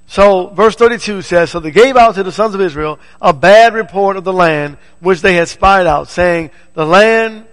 so 0.10 0.48
verse 0.48 0.76
32 0.76 1.22
says, 1.22 1.52
So 1.52 1.60
they 1.60 1.70
gave 1.70 1.96
out 1.96 2.16
to 2.16 2.24
the 2.24 2.32
sons 2.32 2.56
of 2.56 2.62
Israel 2.62 2.98
a 3.22 3.32
bad 3.32 3.76
report 3.76 4.18
of 4.18 4.24
the 4.24 4.34
land 4.34 4.78
which 5.00 5.22
they 5.22 5.36
had 5.36 5.48
spied 5.48 5.86
out, 5.86 6.10
saying, 6.10 6.50
The 6.74 6.86
land 6.86 7.46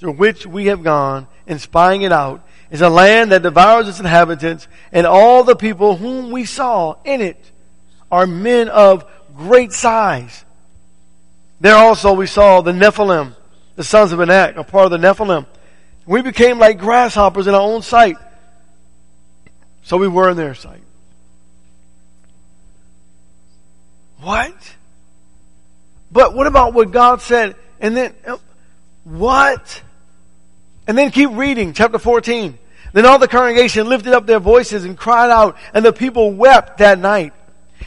through 0.00 0.14
which 0.14 0.44
we 0.44 0.66
have 0.66 0.82
gone 0.82 1.28
in 1.46 1.60
spying 1.60 2.02
it 2.02 2.10
out 2.10 2.44
is 2.68 2.80
a 2.80 2.88
land 2.88 3.30
that 3.30 3.42
devours 3.42 3.88
its 3.88 4.00
inhabitants, 4.00 4.66
and 4.90 5.06
all 5.06 5.44
the 5.44 5.54
people 5.54 5.94
whom 5.94 6.32
we 6.32 6.46
saw 6.46 6.96
in 7.04 7.20
it 7.20 7.38
are 8.10 8.26
men 8.26 8.68
of 8.68 9.08
great 9.36 9.70
size. 9.72 10.44
There 11.60 11.76
also 11.76 12.14
we 12.14 12.26
saw 12.26 12.60
the 12.60 12.72
Nephilim, 12.72 13.36
the 13.76 13.84
sons 13.84 14.10
of 14.10 14.18
Anak, 14.18 14.56
a 14.56 14.64
part 14.64 14.92
of 14.92 15.00
the 15.00 15.06
Nephilim. 15.06 15.46
We 16.06 16.22
became 16.22 16.58
like 16.58 16.80
grasshoppers 16.80 17.46
in 17.46 17.54
our 17.54 17.60
own 17.60 17.82
sight. 17.82 18.16
So 19.84 19.96
we 19.96 20.08
were 20.08 20.30
in 20.30 20.36
their 20.36 20.56
sight. 20.56 20.82
What? 24.20 24.54
But 26.12 26.34
what 26.34 26.46
about 26.46 26.74
what 26.74 26.90
God 26.90 27.20
said? 27.20 27.56
And 27.80 27.96
then, 27.96 28.14
uh, 28.26 28.36
what? 29.04 29.82
And 30.86 30.98
then 30.98 31.10
keep 31.10 31.30
reading, 31.30 31.72
chapter 31.72 31.98
14. 31.98 32.58
Then 32.92 33.06
all 33.06 33.18
the 33.18 33.28
congregation 33.28 33.88
lifted 33.88 34.12
up 34.12 34.26
their 34.26 34.40
voices 34.40 34.84
and 34.84 34.98
cried 34.98 35.30
out, 35.30 35.56
and 35.72 35.84
the 35.84 35.92
people 35.92 36.32
wept 36.32 36.78
that 36.78 36.98
night. 36.98 37.32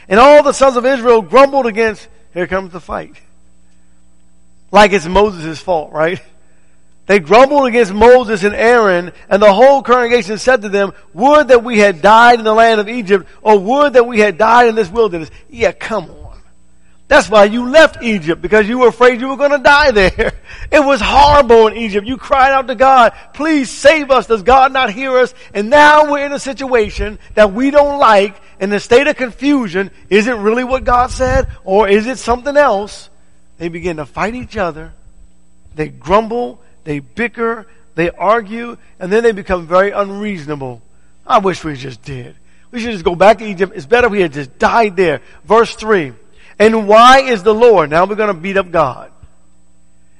And 0.08 0.18
all 0.18 0.42
the 0.42 0.52
sons 0.52 0.76
of 0.76 0.86
Israel 0.86 1.22
grumbled 1.22 1.66
against, 1.66 2.08
here 2.32 2.46
comes 2.46 2.72
the 2.72 2.80
fight. 2.80 3.16
Like 4.72 4.92
it's 4.92 5.06
Moses' 5.06 5.60
fault, 5.60 5.92
right? 5.92 6.20
They 7.06 7.20
grumbled 7.20 7.66
against 7.66 7.92
Moses 7.92 8.44
and 8.44 8.54
Aaron, 8.54 9.12
and 9.28 9.42
the 9.42 9.52
whole 9.52 9.82
congregation 9.82 10.38
said 10.38 10.62
to 10.62 10.70
them, 10.70 10.92
Would 11.12 11.48
that 11.48 11.62
we 11.62 11.78
had 11.78 12.00
died 12.00 12.38
in 12.38 12.44
the 12.44 12.54
land 12.54 12.80
of 12.80 12.88
Egypt, 12.88 13.28
or 13.42 13.58
would 13.58 13.92
that 13.92 14.06
we 14.06 14.20
had 14.20 14.38
died 14.38 14.68
in 14.68 14.74
this 14.74 14.88
wilderness. 14.88 15.30
Yeah, 15.50 15.72
come 15.72 16.10
on. 16.10 16.23
That's 17.06 17.28
why 17.28 17.44
you 17.44 17.68
left 17.68 18.02
Egypt, 18.02 18.40
because 18.40 18.66
you 18.66 18.78
were 18.78 18.88
afraid 18.88 19.20
you 19.20 19.28
were 19.28 19.36
going 19.36 19.50
to 19.50 19.58
die 19.58 19.90
there. 19.90 20.32
It 20.72 20.80
was 20.80 21.00
horrible 21.00 21.68
in 21.68 21.76
Egypt. 21.76 22.06
You 22.06 22.16
cried 22.16 22.50
out 22.50 22.66
to 22.68 22.74
God, 22.74 23.12
please 23.34 23.70
save 23.70 24.10
us. 24.10 24.26
Does 24.26 24.42
God 24.42 24.72
not 24.72 24.90
hear 24.90 25.16
us? 25.18 25.34
And 25.52 25.68
now 25.70 26.10
we're 26.10 26.24
in 26.24 26.32
a 26.32 26.38
situation 26.38 27.18
that 27.34 27.52
we 27.52 27.70
don't 27.70 27.98
like, 27.98 28.40
in 28.58 28.72
a 28.72 28.80
state 28.80 29.06
of 29.06 29.16
confusion. 29.16 29.90
Is 30.08 30.26
it 30.26 30.32
really 30.32 30.64
what 30.64 30.84
God 30.84 31.10
said? 31.10 31.48
Or 31.64 31.86
is 31.86 32.06
it 32.06 32.18
something 32.18 32.56
else? 32.56 33.10
They 33.58 33.68
begin 33.68 33.98
to 33.98 34.06
fight 34.06 34.34
each 34.34 34.56
other. 34.56 34.92
They 35.74 35.88
grumble. 35.88 36.60
They 36.84 37.00
bicker. 37.00 37.66
they 37.94 38.10
argue, 38.10 38.76
and 38.98 39.12
then 39.12 39.22
they 39.22 39.32
become 39.32 39.66
very 39.66 39.90
unreasonable. 39.90 40.82
I 41.26 41.38
wish 41.38 41.62
we 41.62 41.76
just 41.76 42.02
did. 42.02 42.34
We 42.70 42.80
should 42.80 42.92
just 42.92 43.04
go 43.04 43.14
back 43.14 43.38
to 43.38 43.44
Egypt. 43.44 43.72
It's 43.76 43.86
better 43.86 44.08
we 44.08 44.20
had 44.20 44.32
just 44.32 44.58
died 44.58 44.96
there. 44.96 45.20
Verse 45.44 45.74
3. 45.74 46.12
And 46.58 46.86
why 46.86 47.20
is 47.20 47.42
the 47.42 47.54
Lord, 47.54 47.90
now 47.90 48.04
we're 48.04 48.14
going 48.14 48.34
to 48.34 48.40
beat 48.40 48.56
up 48.56 48.70
God. 48.70 49.10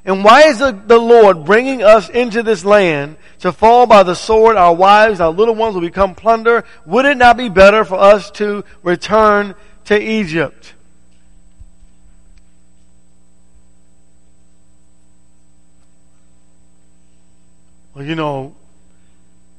And 0.04 0.22
why 0.22 0.42
is 0.48 0.58
the, 0.58 0.72
the 0.72 0.98
Lord 0.98 1.46
bringing 1.46 1.82
us 1.82 2.10
into 2.10 2.42
this 2.42 2.64
land 2.64 3.16
to 3.40 3.52
fall 3.52 3.86
by 3.86 4.02
the 4.02 4.14
sword? 4.14 4.56
Our 4.56 4.74
wives, 4.74 5.20
our 5.20 5.30
little 5.30 5.54
ones 5.54 5.74
will 5.74 5.80
become 5.80 6.14
plunder. 6.14 6.64
Would 6.84 7.06
it 7.06 7.16
not 7.16 7.38
be 7.38 7.48
better 7.48 7.84
for 7.84 7.94
us 7.94 8.30
to 8.32 8.64
return 8.82 9.54
to 9.86 9.98
Egypt? 9.98 10.74
Well, 17.94 18.04
you 18.04 18.14
know, 18.14 18.54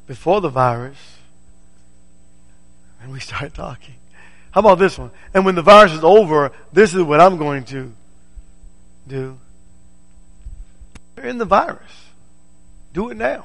before 0.08 0.42
the 0.42 0.50
virus, 0.50 0.98
and 3.02 3.12
we 3.12 3.20
start 3.20 3.54
talking. 3.54 3.96
How 4.56 4.62
about 4.62 4.80
this 4.80 4.98
one? 4.98 5.12
And 5.34 5.44
when 5.44 5.56
the 5.56 5.62
virus 5.62 5.92
is 5.92 6.04
over, 6.06 6.54
this 6.72 6.96
is 6.96 7.04
what 7.04 7.20
I'm 7.20 7.36
going 7.36 7.66
to 7.66 7.92
do. 9.06 9.38
You're 11.18 11.26
in 11.26 11.38
the 11.38 11.44
virus. 11.44 11.92
Do 12.94 13.10
it 13.10 13.18
now. 13.18 13.44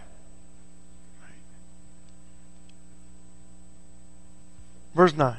Verse 4.94 5.16
9. 5.16 5.36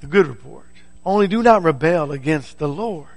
The 0.00 0.06
good 0.06 0.26
report. 0.26 0.64
Only 1.04 1.28
do 1.28 1.42
not 1.42 1.62
rebel 1.62 2.12
against 2.12 2.58
the 2.58 2.68
Lord. 2.68 3.08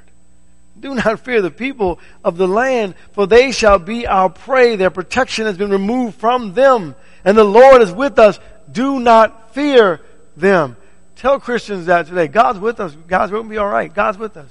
Do 0.77 0.93
not 0.93 1.21
fear 1.21 1.41
the 1.41 1.51
people 1.51 1.99
of 2.21 2.35
the 2.35 2.49
land, 2.49 2.95
for 3.13 3.27
they 3.27 3.53
shall 3.53 3.79
be 3.79 4.05
our 4.07 4.29
prey. 4.29 4.75
Their 4.75 4.89
protection 4.89 5.45
has 5.45 5.57
been 5.57 5.69
removed 5.69 6.15
from 6.15 6.53
them, 6.53 6.95
and 7.23 7.37
the 7.37 7.45
Lord 7.45 7.81
is 7.81 7.93
with 7.93 8.19
us. 8.19 8.39
Do 8.71 8.99
not 8.99 9.53
fear 9.53 10.01
them. 10.35 10.77
Tell 11.15 11.39
Christians 11.39 11.85
that 11.85 12.07
today. 12.07 12.27
God's 12.27 12.59
with 12.59 12.79
us. 12.79 12.95
God's 13.07 13.31
going 13.31 13.43
to 13.43 13.49
be 13.49 13.57
all 13.57 13.69
right. 13.69 13.93
God's 13.93 14.17
with 14.17 14.37
us. 14.37 14.49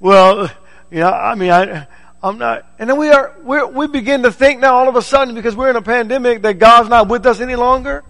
Well, 0.00 0.50
you 0.90 1.00
know, 1.00 1.10
I 1.10 1.34
mean, 1.34 1.50
I, 1.50 1.86
I'm 2.22 2.38
not, 2.38 2.66
and 2.78 2.88
then 2.88 2.96
we 2.96 3.10
are, 3.10 3.34
we 3.42 3.62
we 3.64 3.86
begin 3.86 4.22
to 4.22 4.32
think 4.32 4.60
now 4.60 4.74
all 4.74 4.88
of 4.88 4.96
a 4.96 5.02
sudden 5.02 5.34
because 5.34 5.54
we're 5.54 5.70
in 5.70 5.76
a 5.76 5.82
pandemic 5.82 6.42
that 6.42 6.58
God's 6.58 6.88
not 6.88 7.08
with 7.08 7.26
us 7.26 7.40
any 7.40 7.54
longer. 7.54 8.02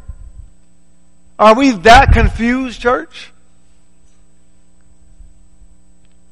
Are 1.39 1.55
we 1.55 1.73
that 1.73 2.13
confused, 2.13 2.81
church? 2.81 3.33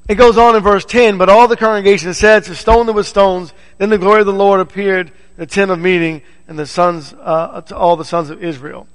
It 0.09 0.17
goes 0.17 0.37
on 0.37 0.57
in 0.57 0.63
verse 0.63 0.85
10, 0.85 1.19
but 1.19 1.29
all 1.29 1.49
the 1.49 1.57
congregation 1.57 2.13
said 2.15 2.45
to 2.45 2.55
stone 2.55 2.87
them 2.87 2.97
with 2.97 3.07
stones. 3.07 3.53
Then 3.79 3.89
the 3.89 3.99
glory 3.99 4.21
of 4.21 4.27
the 4.27 4.33
Lord 4.33 4.61
appeared 4.61 5.13
the 5.37 5.47
tent 5.47 5.71
of 5.71 5.79
meeting 5.79 6.23
and 6.49 6.59
the 6.59 6.67
sons, 6.67 7.15
uh, 7.15 7.63
to 7.63 7.77
all 7.77 7.97
the 7.97 8.05
sons 8.05 8.31
of 8.31 8.45
Israel. 8.45 8.87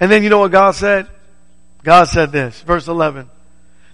And 0.00 0.10
then 0.10 0.22
you 0.22 0.30
know 0.30 0.38
what 0.40 0.52
God 0.52 0.72
said? 0.72 1.06
God 1.82 2.04
said 2.04 2.32
this, 2.32 2.60
verse 2.62 2.88
11. 2.88 3.28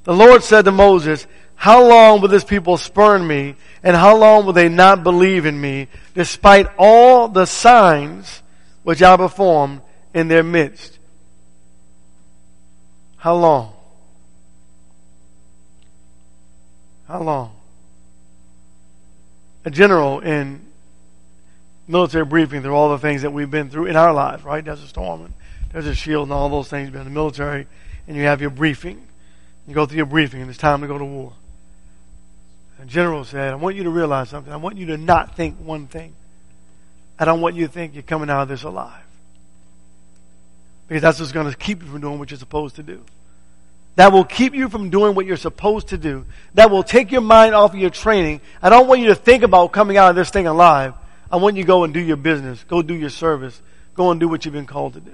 The 0.05 0.15
Lord 0.15 0.43
said 0.43 0.65
to 0.65 0.73
Moses, 0.73 1.27
how 1.57 1.87
long 1.87 2.21
will 2.21 2.29
this 2.29 2.45
people 2.45 2.79
spurn 2.79 3.27
me 3.27 3.55
and 3.83 3.95
how 3.95 4.17
long 4.17 4.47
will 4.47 4.55
they 4.55 4.71
not 4.71 5.03
believe 5.03 5.45
in 5.45 5.61
me 5.61 5.89
despite 6.15 6.67
all 6.79 7.29
the 7.29 7.45
signs 7.45 8.43
which 8.83 9.03
I 9.03 9.17
perform 9.17 9.83
in 10.15 10.29
their 10.29 10.43
midst? 10.43 10.99
How 13.17 13.35
long? 13.35 13.75
How 17.07 17.21
long? 17.23 17.55
A 19.67 19.71
general 19.71 20.21
in 20.21 20.65
military 21.87 22.25
briefing 22.25 22.63
through 22.63 22.75
all 22.75 22.89
the 22.89 22.99
things 22.99 23.21
that 23.23 23.33
we've 23.33 23.51
been 23.51 23.69
through 23.69 23.87
in 23.87 23.97
our 23.97 24.15
lives, 24.15 24.45
right? 24.45 24.67
A 24.67 24.77
storm 24.79 25.27
and 25.27 25.35
there's 25.73 25.87
a 25.87 25.95
shield 25.95 26.25
and 26.25 26.33
all 26.33 26.49
those 26.49 26.69
things. 26.69 26.91
Been 26.91 27.01
in 27.03 27.07
the 27.07 27.13
military 27.13 27.67
and 28.07 28.17
you 28.17 28.25
have 28.25 28.41
your 28.41 28.51
briefing. 28.51 29.07
You 29.67 29.75
go 29.75 29.87
through 29.87 29.99
your 29.99 30.07
briefing 30.07 30.41
and 30.41 30.51
it's 30.51 30.59
time 30.59 30.81
to 30.81 30.87
go 30.87 30.99
to 30.99 31.05
war. 31.05 31.33
And 32.81 32.89
general 32.89 33.25
said, 33.25 33.53
I 33.53 33.57
want 33.57 33.77
you 33.77 33.85
to 33.85 33.91
realize 33.91 34.31
something. 34.31 34.53
I 34.53 34.57
want 34.57 34.79
you 34.79 34.87
to 34.87 34.97
not 34.97 35.37
think 35.37 35.57
one 35.59 35.87
thing. 35.87 36.15
I 37.19 37.25
don't 37.25 37.41
want 37.41 37.55
you 37.55 37.67
to 37.67 37.73
think 37.73 37.95
you're 37.95 38.03
coming 38.03 38.31
out 38.31 38.43
of 38.43 38.49
this 38.49 38.63
alive. 38.63 39.03
Because 40.89 41.03
that's 41.03 41.21
what's 41.21 41.33
going 41.33 41.51
to 41.51 41.57
keep 41.57 41.83
you 41.83 41.89
from 41.89 42.01
doing 42.01 42.19
what 42.19 42.31
you're 42.31 42.39
supposed 42.39 42.77
to 42.77 42.83
do 42.83 43.05
that 43.97 44.13
will 44.13 44.25
keep 44.25 44.55
you 44.55 44.69
from 44.69 44.91
doing 44.91 45.15
what 45.15 45.27
you're 45.27 45.37
supposed 45.37 45.89
to 45.89 45.99
do, 45.99 46.25
that 46.55 46.71
will 46.71 46.83
take 46.83 47.11
your 47.11 47.21
mind 47.21 47.55
off 47.55 47.75
of 47.75 47.79
your 47.79 47.91
training. 47.91 48.41
I 48.63 48.71
don't 48.71 48.89
want 48.89 49.01
you 49.01 49.09
to 49.09 49.15
think 49.15 49.43
about 49.43 49.73
coming 49.73 49.97
out 49.97 50.11
of 50.11 50.17
this 50.17 50.31
thing 50.31 50.47
alive. 50.47 50.95
I 51.31 51.37
want 51.37 51.57
you 51.57 51.65
to 51.65 51.67
go 51.67 51.85
and 51.85 51.93
do 51.93 52.01
your 52.01 52.17
business, 52.17 52.65
go 52.65 52.83
do 52.83 52.95
your 52.95 53.11
service, 53.11 53.61
go 53.95 54.11
and 54.11 54.19
do 54.19 54.29
what 54.29 54.45
you've 54.45 54.55
been 54.55 54.67
called 54.67 54.95
to 54.95 55.01
do. 55.01 55.13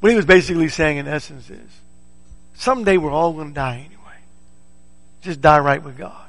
What 0.00 0.10
he 0.10 0.16
was 0.16 0.26
basically 0.26 0.68
saying 0.68 0.98
in 0.98 1.08
essence 1.08 1.50
is, 1.50 1.70
someday 2.54 2.96
we're 2.96 3.10
all 3.10 3.32
going 3.32 3.48
to 3.48 3.54
die 3.54 3.78
anyway. 3.78 4.18
Just 5.22 5.40
die 5.40 5.58
right 5.58 5.82
with 5.82 5.98
God. 5.98 6.28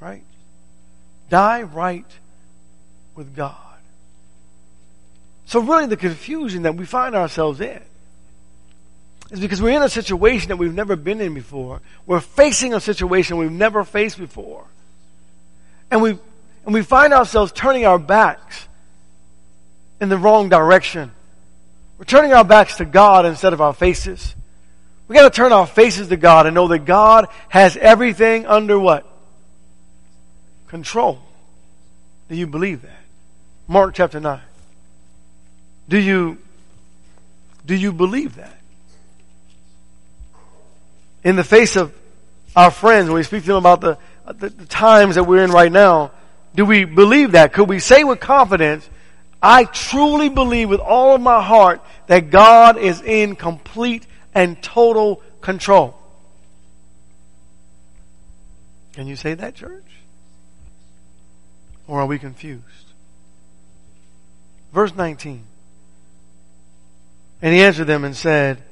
Right? 0.00 0.22
Die 1.30 1.62
right 1.62 2.06
with 3.16 3.34
God. 3.34 3.56
So 5.46 5.60
really 5.60 5.86
the 5.86 5.96
confusion 5.96 6.62
that 6.62 6.76
we 6.76 6.84
find 6.84 7.14
ourselves 7.16 7.60
in 7.60 7.80
is 9.30 9.40
because 9.40 9.60
we're 9.60 9.76
in 9.76 9.82
a 9.82 9.88
situation 9.88 10.48
that 10.48 10.56
we've 10.56 10.74
never 10.74 10.94
been 10.94 11.20
in 11.20 11.34
before. 11.34 11.80
We're 12.06 12.20
facing 12.20 12.74
a 12.74 12.80
situation 12.80 13.36
we've 13.36 13.50
never 13.50 13.82
faced 13.82 14.18
before. 14.18 14.64
And 15.90 16.02
we, 16.02 16.18
and 16.64 16.74
we 16.74 16.82
find 16.82 17.12
ourselves 17.12 17.50
turning 17.52 17.84
our 17.84 17.98
backs 17.98 18.68
in 20.00 20.08
the 20.08 20.18
wrong 20.18 20.48
direction. 20.48 21.12
We're 21.98 22.04
turning 22.04 22.32
our 22.32 22.44
backs 22.44 22.76
to 22.76 22.84
God 22.84 23.26
instead 23.26 23.52
of 23.52 23.60
our 23.60 23.74
faces. 23.74 24.34
We 25.08 25.14
gotta 25.14 25.30
turn 25.30 25.52
our 25.52 25.66
faces 25.66 26.08
to 26.08 26.16
God 26.16 26.46
and 26.46 26.54
know 26.54 26.68
that 26.68 26.80
God 26.80 27.28
has 27.48 27.76
everything 27.76 28.46
under 28.46 28.78
what? 28.78 29.06
Control. 30.68 31.18
Do 32.28 32.36
you 32.36 32.46
believe 32.46 32.82
that? 32.82 33.00
Mark 33.66 33.94
chapter 33.94 34.20
9. 34.20 34.40
Do 35.88 35.98
you, 35.98 36.38
do 37.66 37.74
you 37.74 37.92
believe 37.92 38.36
that? 38.36 38.58
in 41.24 41.36
the 41.36 41.44
face 41.44 41.76
of 41.76 41.92
our 42.56 42.70
friends, 42.70 43.08
when 43.08 43.16
we 43.16 43.22
speak 43.22 43.42
to 43.42 43.48
them 43.48 43.56
about 43.56 43.80
the, 43.80 43.98
the, 44.32 44.48
the 44.48 44.66
times 44.66 45.16
that 45.16 45.24
we're 45.24 45.44
in 45.44 45.50
right 45.50 45.70
now, 45.70 46.10
do 46.54 46.64
we 46.64 46.84
believe 46.84 47.32
that? 47.32 47.52
Could 47.52 47.68
we 47.68 47.78
say 47.78 48.04
with 48.04 48.20
confidence, 48.20 48.88
I 49.42 49.64
truly 49.64 50.28
believe 50.28 50.68
with 50.68 50.80
all 50.80 51.14
of 51.14 51.20
my 51.20 51.42
heart 51.42 51.80
that 52.06 52.30
God 52.30 52.76
is 52.76 53.00
in 53.02 53.36
complete 53.36 54.06
and 54.34 54.60
total 54.62 55.22
control? 55.40 55.96
Can 58.94 59.06
you 59.06 59.16
say 59.16 59.34
that, 59.34 59.54
church? 59.54 59.84
Or 61.86 62.00
are 62.00 62.06
we 62.06 62.18
confused? 62.18 62.64
Verse 64.72 64.94
19. 64.94 65.44
And 67.40 67.54
he 67.54 67.62
answered 67.62 67.86
them 67.86 68.04
and 68.04 68.16
said, 68.16 68.62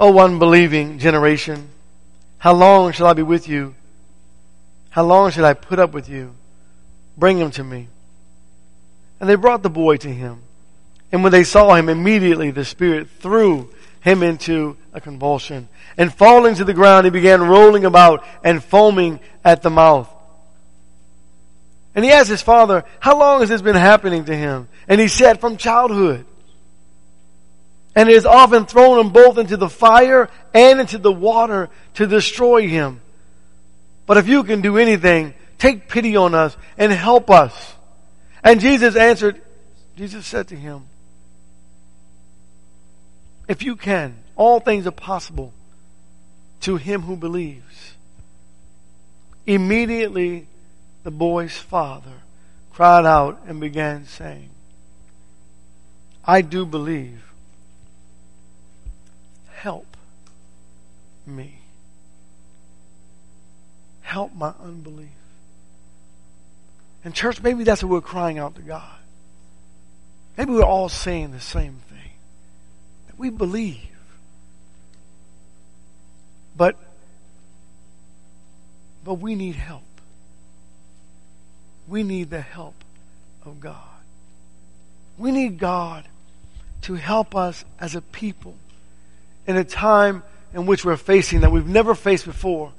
O 0.00 0.18
unbelieving 0.18 0.98
generation, 0.98 1.68
how 2.38 2.52
long 2.52 2.92
shall 2.92 3.06
I 3.06 3.14
be 3.14 3.22
with 3.22 3.48
you? 3.48 3.74
How 4.90 5.04
long 5.04 5.30
shall 5.30 5.44
I 5.44 5.54
put 5.54 5.78
up 5.78 5.92
with 5.92 6.08
you? 6.08 6.34
Bring 7.16 7.38
him 7.38 7.50
to 7.52 7.64
me. 7.64 7.88
And 9.20 9.28
they 9.28 9.34
brought 9.34 9.62
the 9.62 9.70
boy 9.70 9.96
to 9.98 10.08
him. 10.08 10.42
And 11.10 11.22
when 11.22 11.32
they 11.32 11.44
saw 11.44 11.74
him, 11.74 11.88
immediately 11.88 12.50
the 12.50 12.64
Spirit 12.64 13.08
threw 13.20 13.70
him 14.00 14.22
into 14.22 14.76
a 14.92 15.00
convulsion. 15.00 15.68
And 15.96 16.12
falling 16.12 16.54
to 16.56 16.64
the 16.64 16.74
ground, 16.74 17.06
he 17.06 17.10
began 17.10 17.42
rolling 17.42 17.84
about 17.84 18.24
and 18.44 18.62
foaming 18.62 19.20
at 19.44 19.62
the 19.62 19.70
mouth. 19.70 20.08
And 21.94 22.04
he 22.04 22.12
asked 22.12 22.28
his 22.28 22.42
father, 22.42 22.84
how 23.00 23.18
long 23.18 23.40
has 23.40 23.48
this 23.48 23.62
been 23.62 23.74
happening 23.74 24.26
to 24.26 24.36
him? 24.36 24.68
And 24.86 25.00
he 25.00 25.08
said, 25.08 25.40
from 25.40 25.56
childhood 25.56 26.26
and 27.98 28.08
it 28.08 28.14
has 28.14 28.26
often 28.26 28.64
thrown 28.64 29.00
him 29.00 29.12
both 29.12 29.38
into 29.38 29.56
the 29.56 29.68
fire 29.68 30.30
and 30.54 30.78
into 30.78 30.98
the 30.98 31.10
water 31.10 31.68
to 31.94 32.06
destroy 32.06 32.68
him. 32.68 33.00
But 34.06 34.18
if 34.18 34.28
you 34.28 34.44
can 34.44 34.60
do 34.60 34.78
anything, 34.78 35.34
take 35.58 35.88
pity 35.88 36.14
on 36.14 36.32
us 36.32 36.56
and 36.76 36.92
help 36.92 37.28
us. 37.28 37.74
And 38.42 38.60
Jesus 38.60 38.96
answered, 38.96 39.40
Jesus 39.96 40.26
said 40.26 40.48
to 40.48 40.56
him, 40.56 40.84
if 43.48 43.62
you 43.62 43.76
can, 43.76 44.16
all 44.36 44.60
things 44.60 44.86
are 44.86 44.92
possible 44.92 45.52
to 46.60 46.76
him 46.76 47.02
who 47.02 47.16
believes. 47.16 47.94
Immediately 49.46 50.46
the 51.02 51.10
boy's 51.10 51.56
father 51.56 52.22
cried 52.72 53.06
out 53.06 53.40
and 53.46 53.60
began 53.60 54.06
saying, 54.06 54.50
I 56.24 56.42
do 56.42 56.66
believe 56.66 57.24
help 59.54 59.96
me. 61.26 61.58
help 64.08 64.34
my 64.34 64.52
unbelief. 64.64 65.17
And 67.08 67.14
church, 67.14 67.40
maybe 67.40 67.64
that's 67.64 67.82
what 67.82 67.90
we're 67.90 68.00
crying 68.02 68.38
out 68.38 68.56
to 68.56 68.60
God. 68.60 68.98
Maybe 70.36 70.52
we're 70.52 70.62
all 70.62 70.90
saying 70.90 71.32
the 71.32 71.40
same 71.40 71.80
thing. 71.88 72.10
That 73.06 73.18
we 73.18 73.30
believe. 73.30 73.80
But 76.54 76.76
but 79.06 79.14
we 79.14 79.36
need 79.36 79.54
help. 79.54 79.84
We 81.88 82.02
need 82.02 82.28
the 82.28 82.42
help 82.42 82.74
of 83.46 83.58
God. 83.58 83.88
We 85.16 85.30
need 85.30 85.58
God 85.58 86.04
to 86.82 86.92
help 86.92 87.34
us 87.34 87.64
as 87.80 87.94
a 87.94 88.02
people 88.02 88.54
in 89.46 89.56
a 89.56 89.64
time 89.64 90.24
in 90.52 90.66
which 90.66 90.84
we're 90.84 90.98
facing 90.98 91.40
that 91.40 91.50
we've 91.50 91.66
never 91.66 91.94
faced 91.94 92.26
before. 92.26 92.70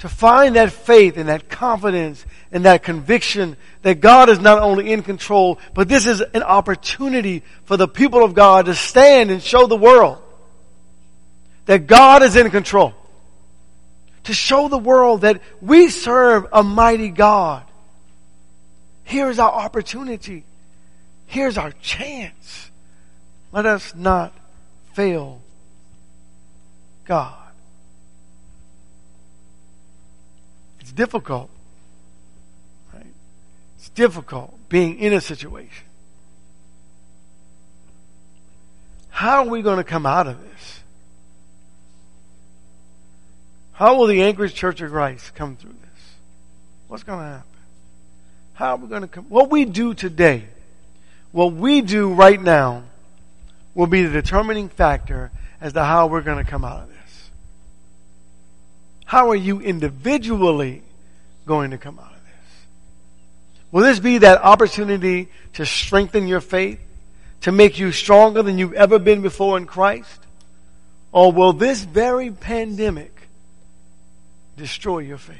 To 0.00 0.08
find 0.08 0.56
that 0.56 0.72
faith 0.72 1.16
and 1.16 1.28
that 1.28 1.48
confidence 1.48 2.24
and 2.52 2.64
that 2.64 2.82
conviction 2.82 3.56
that 3.82 4.00
God 4.00 4.28
is 4.28 4.38
not 4.38 4.58
only 4.58 4.92
in 4.92 5.02
control, 5.02 5.58
but 5.74 5.88
this 5.88 6.06
is 6.06 6.20
an 6.20 6.42
opportunity 6.42 7.42
for 7.64 7.76
the 7.76 7.86
people 7.88 8.24
of 8.24 8.34
God 8.34 8.66
to 8.66 8.74
stand 8.74 9.30
and 9.30 9.42
show 9.42 9.66
the 9.66 9.76
world 9.76 10.18
that 11.66 11.86
God 11.86 12.22
is 12.22 12.34
in 12.34 12.50
control. 12.50 12.94
To 14.24 14.34
show 14.34 14.68
the 14.68 14.78
world 14.78 15.20
that 15.20 15.40
we 15.60 15.88
serve 15.88 16.46
a 16.52 16.62
mighty 16.62 17.10
God. 17.10 17.64
Here's 19.04 19.38
our 19.38 19.52
opportunity. 19.52 20.44
Here's 21.26 21.58
our 21.58 21.72
chance. 21.82 22.70
Let 23.52 23.66
us 23.66 23.94
not 23.94 24.32
fail 24.94 25.42
God. 27.04 27.39
It's 30.90 30.96
difficult. 30.96 31.48
Right? 32.92 33.06
It's 33.76 33.90
difficult 33.90 34.58
being 34.68 34.98
in 34.98 35.12
a 35.12 35.20
situation. 35.20 35.86
How 39.10 39.44
are 39.44 39.48
we 39.48 39.62
going 39.62 39.76
to 39.76 39.84
come 39.84 40.04
out 40.04 40.26
of 40.26 40.42
this? 40.42 40.80
How 43.70 43.94
will 43.94 44.08
the 44.08 44.20
Anchorage 44.24 44.52
Church 44.52 44.80
of 44.80 44.90
Christ 44.90 45.32
come 45.36 45.54
through 45.54 45.76
this? 45.80 46.02
What's 46.88 47.04
going 47.04 47.20
to 47.20 47.24
happen? 47.24 47.46
How 48.54 48.74
are 48.74 48.76
we 48.78 48.88
going 48.88 49.02
to 49.02 49.08
come? 49.08 49.26
What 49.26 49.48
we 49.48 49.66
do 49.66 49.94
today, 49.94 50.46
what 51.30 51.52
we 51.52 51.82
do 51.82 52.12
right 52.12 52.42
now, 52.42 52.82
will 53.76 53.86
be 53.86 54.02
the 54.02 54.10
determining 54.10 54.68
factor 54.68 55.30
as 55.60 55.72
to 55.74 55.84
how 55.84 56.08
we're 56.08 56.22
going 56.22 56.44
to 56.44 56.50
come 56.50 56.64
out 56.64 56.82
of 56.82 56.88
this. 56.88 56.99
How 59.10 59.30
are 59.30 59.34
you 59.34 59.60
individually 59.60 60.84
going 61.44 61.72
to 61.72 61.78
come 61.78 61.98
out 61.98 62.12
of 62.12 62.22
this? 62.22 62.66
Will 63.72 63.82
this 63.82 63.98
be 63.98 64.18
that 64.18 64.40
opportunity 64.40 65.26
to 65.54 65.66
strengthen 65.66 66.28
your 66.28 66.40
faith, 66.40 66.78
to 67.40 67.50
make 67.50 67.76
you 67.76 67.90
stronger 67.90 68.44
than 68.44 68.56
you've 68.56 68.74
ever 68.74 69.00
been 69.00 69.20
before 69.20 69.56
in 69.56 69.66
Christ? 69.66 70.20
Or 71.10 71.32
will 71.32 71.52
this 71.52 71.82
very 71.82 72.30
pandemic 72.30 73.12
destroy 74.56 75.00
your 75.00 75.18
faith? 75.18 75.38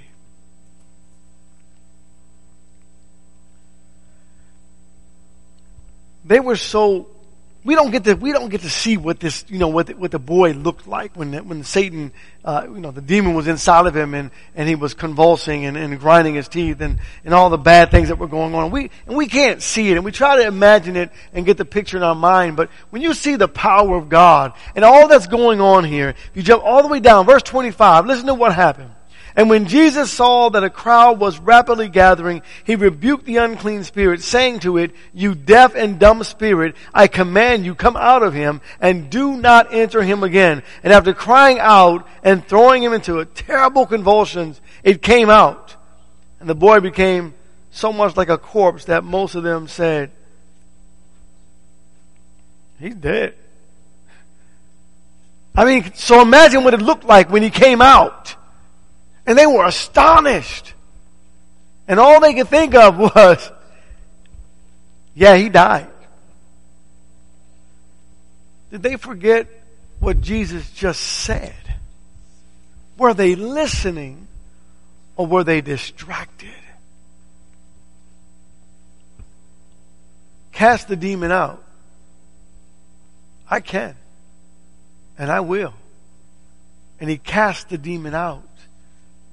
They 6.25 6.41
were 6.41 6.57
so 6.57 7.07
we 7.63 7.75
don't 7.75 7.91
get 7.91 8.05
to 8.05 8.15
we 8.15 8.33
don't 8.33 8.49
get 8.49 8.63
to 8.63 8.71
see 8.71 8.97
what 8.97 9.21
this 9.21 9.45
you 9.49 9.59
know 9.59 9.69
what 9.69 9.89
the, 9.89 9.95
what 9.95 10.11
the 10.11 10.19
boy 10.19 10.53
looked 10.53 10.87
like 10.87 11.15
when 11.17 11.33
when 11.47 11.63
Satan 11.63 12.13
uh, 12.45 12.63
you 12.65 12.81
know 12.81 12.91
the 12.91 13.03
demon 13.03 13.35
was 13.35 13.47
inside 13.47 13.87
of 13.87 13.95
him 13.95 14.15
and 14.15 14.31
and 14.55 14.69
he 14.69 14.75
was 14.75 14.95
convulsing 14.95 15.67
and, 15.67 15.77
and 15.77 16.01
grinding 16.01 16.35
his 16.35 16.49
teeth 16.49 16.81
and 16.81 17.01
and 17.25 17.35
all 17.35 17.51
the 17.51 17.59
bad 17.59 17.91
things 17.91 18.09
that 18.09 18.17
were 18.17 18.29
going 18.29 18.55
on. 18.55 18.71
We 18.71 18.91
and 19.07 19.17
we 19.17 19.27
can't 19.27 19.63
see 19.63 19.91
it 19.91 19.97
and 19.97 20.05
we 20.05 20.13
try 20.13 20.37
to 20.37 20.47
imagine 20.47 20.97
it 20.97 21.11
and 21.35 21.45
get 21.45 21.59
the 21.59 21.65
picture 21.65 21.97
in 21.97 22.03
our 22.03 22.15
mind. 22.15 22.57
But 22.57 22.71
when 22.91 23.03
you 23.03 23.13
see 23.13 23.37
the 23.37 23.49
power 23.49 23.97
of 23.97 24.09
God 24.09 24.55
and 24.75 24.85
all 24.85 25.09
that's 25.09 25.27
going 25.27 25.61
on 25.61 25.85
here, 25.85 26.11
if 26.11 26.31
you 26.35 26.43
jump 26.43 26.65
all 26.65 26.83
the 26.83 26.89
way 26.89 27.01
down, 27.01 27.27
verse 27.27 27.43
twenty 27.43 27.71
five. 27.71 28.07
Listen 28.07 28.27
to 28.27 28.35
what 28.35 28.55
happened. 28.55 28.91
And 29.37 29.49
when 29.49 29.67
Jesus 29.67 30.11
saw 30.11 30.49
that 30.51 30.65
a 30.65 30.71
crowd 30.71 31.21
was 31.21 31.39
rapidly 31.39 31.89
gathering, 31.89 32.43
he 32.65 32.75
rebuked 32.75 33.25
the 33.25 33.37
unclean 33.37 33.85
spirit, 33.85 34.23
saying 34.23 34.61
to 34.61 34.77
it, 34.77 34.93
You 35.13 35.35
deaf 35.35 35.75
and 35.75 35.99
dumb 35.99 36.25
spirit, 36.25 36.75
I 36.93 37.07
command 37.07 37.65
you, 37.65 37.75
come 37.75 37.97
out 37.97 38.23
of 38.23 38.35
him 38.35 38.61
and 38.81 39.11
do 39.11 39.37
not 39.37 39.73
enter 39.73 40.03
him 40.03 40.23
again. 40.23 40.63
And 40.83 40.93
after 40.93 41.15
crying 41.15 41.59
out 41.61 42.07
and 42.25 42.47
throwing 42.47 42.83
him 42.83 42.93
into 42.93 43.21
a 43.21 43.25
terrible 43.25 43.87
convulsions, 43.87 44.61
it 44.83 45.03
came 45.03 45.31
out. 45.31 45.77
And 46.41 46.49
the 46.49 46.55
boy 46.55 46.81
became 46.81 47.35
so 47.71 47.93
much 47.93 48.17
like 48.17 48.29
a 48.29 48.39
corpse 48.39 48.87
that 48.87 49.05
most 49.05 49.35
of 49.35 49.43
them 49.43 49.69
said, 49.69 50.11
He's 52.81 52.95
dead. 52.95 53.35
I 55.55 55.65
mean, 55.67 55.93
so 55.95 56.23
imagine 56.23 56.65
what 56.65 56.75
it 56.75 56.81
looked 56.81 57.05
like 57.05 57.31
when 57.31 57.43
he 57.43 57.51
came 57.51 57.83
out. 57.83 58.37
And 59.27 59.39
they 59.39 59.47
were 59.47 59.65
astonished. 59.65 60.75
And 61.87 61.99
all 62.01 62.21
they 62.21 62.35
could 62.35 62.49
think 62.49 62.75
of 62.75 62.99
was, 63.17 63.51
yeah, 65.15 65.37
he 65.37 65.49
died. 65.49 65.89
Did 68.71 68.83
they 68.83 68.97
forget 68.97 69.49
what 69.99 70.21
Jesus 70.21 70.71
just 70.73 71.01
said? 71.01 71.55
Were 72.97 73.15
they 73.15 73.35
listening 73.35 74.29
or 75.17 75.27
were 75.27 75.45
they 75.45 75.61
distracted? 75.61 76.49
Cast 80.53 80.89
the 80.89 80.97
demon 80.97 81.33
out. 81.33 81.63
I 83.51 83.61
can. 83.61 83.97
And 85.19 85.31
I 85.31 85.41
will. 85.41 85.75
And 87.01 87.11
he 87.11 87.17
cast 87.19 87.69
the 87.71 87.79
demon 87.79 88.15
out. 88.15 88.43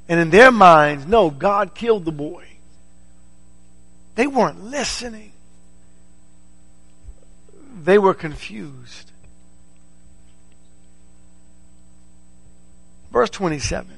And 0.09 0.19
in 0.19 0.29
their 0.29 0.51
minds, 0.51 1.05
no, 1.05 1.29
God 1.29 1.75
killed 1.75 2.05
the 2.05 2.11
boy. 2.11 2.45
They 4.15 4.27
weren't 4.27 4.63
listening. 4.63 5.31
They 7.83 7.97
were 7.97 8.13
confused. 8.13 9.11
Verse 13.11 13.29
27. 13.29 13.97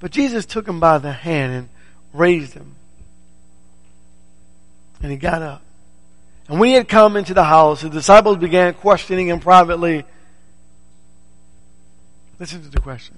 But 0.00 0.10
Jesus 0.10 0.46
took 0.46 0.66
him 0.66 0.80
by 0.80 0.98
the 0.98 1.12
hand 1.12 1.52
and 1.52 1.68
raised 2.12 2.54
him. 2.54 2.74
And 5.02 5.10
he 5.10 5.16
got 5.16 5.42
up. 5.42 5.62
And 6.48 6.58
when 6.58 6.68
he 6.68 6.74
had 6.74 6.88
come 6.88 7.16
into 7.16 7.34
the 7.34 7.44
house, 7.44 7.82
the 7.82 7.88
disciples 7.88 8.36
began 8.36 8.74
questioning 8.74 9.28
him 9.28 9.40
privately. 9.40 10.04
Listen 12.38 12.62
to 12.62 12.68
the 12.68 12.80
question. 12.80 13.16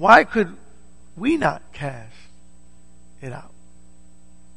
Why 0.00 0.24
could 0.24 0.56
we 1.14 1.36
not 1.36 1.60
cast 1.74 2.16
it 3.20 3.34
out? 3.34 3.52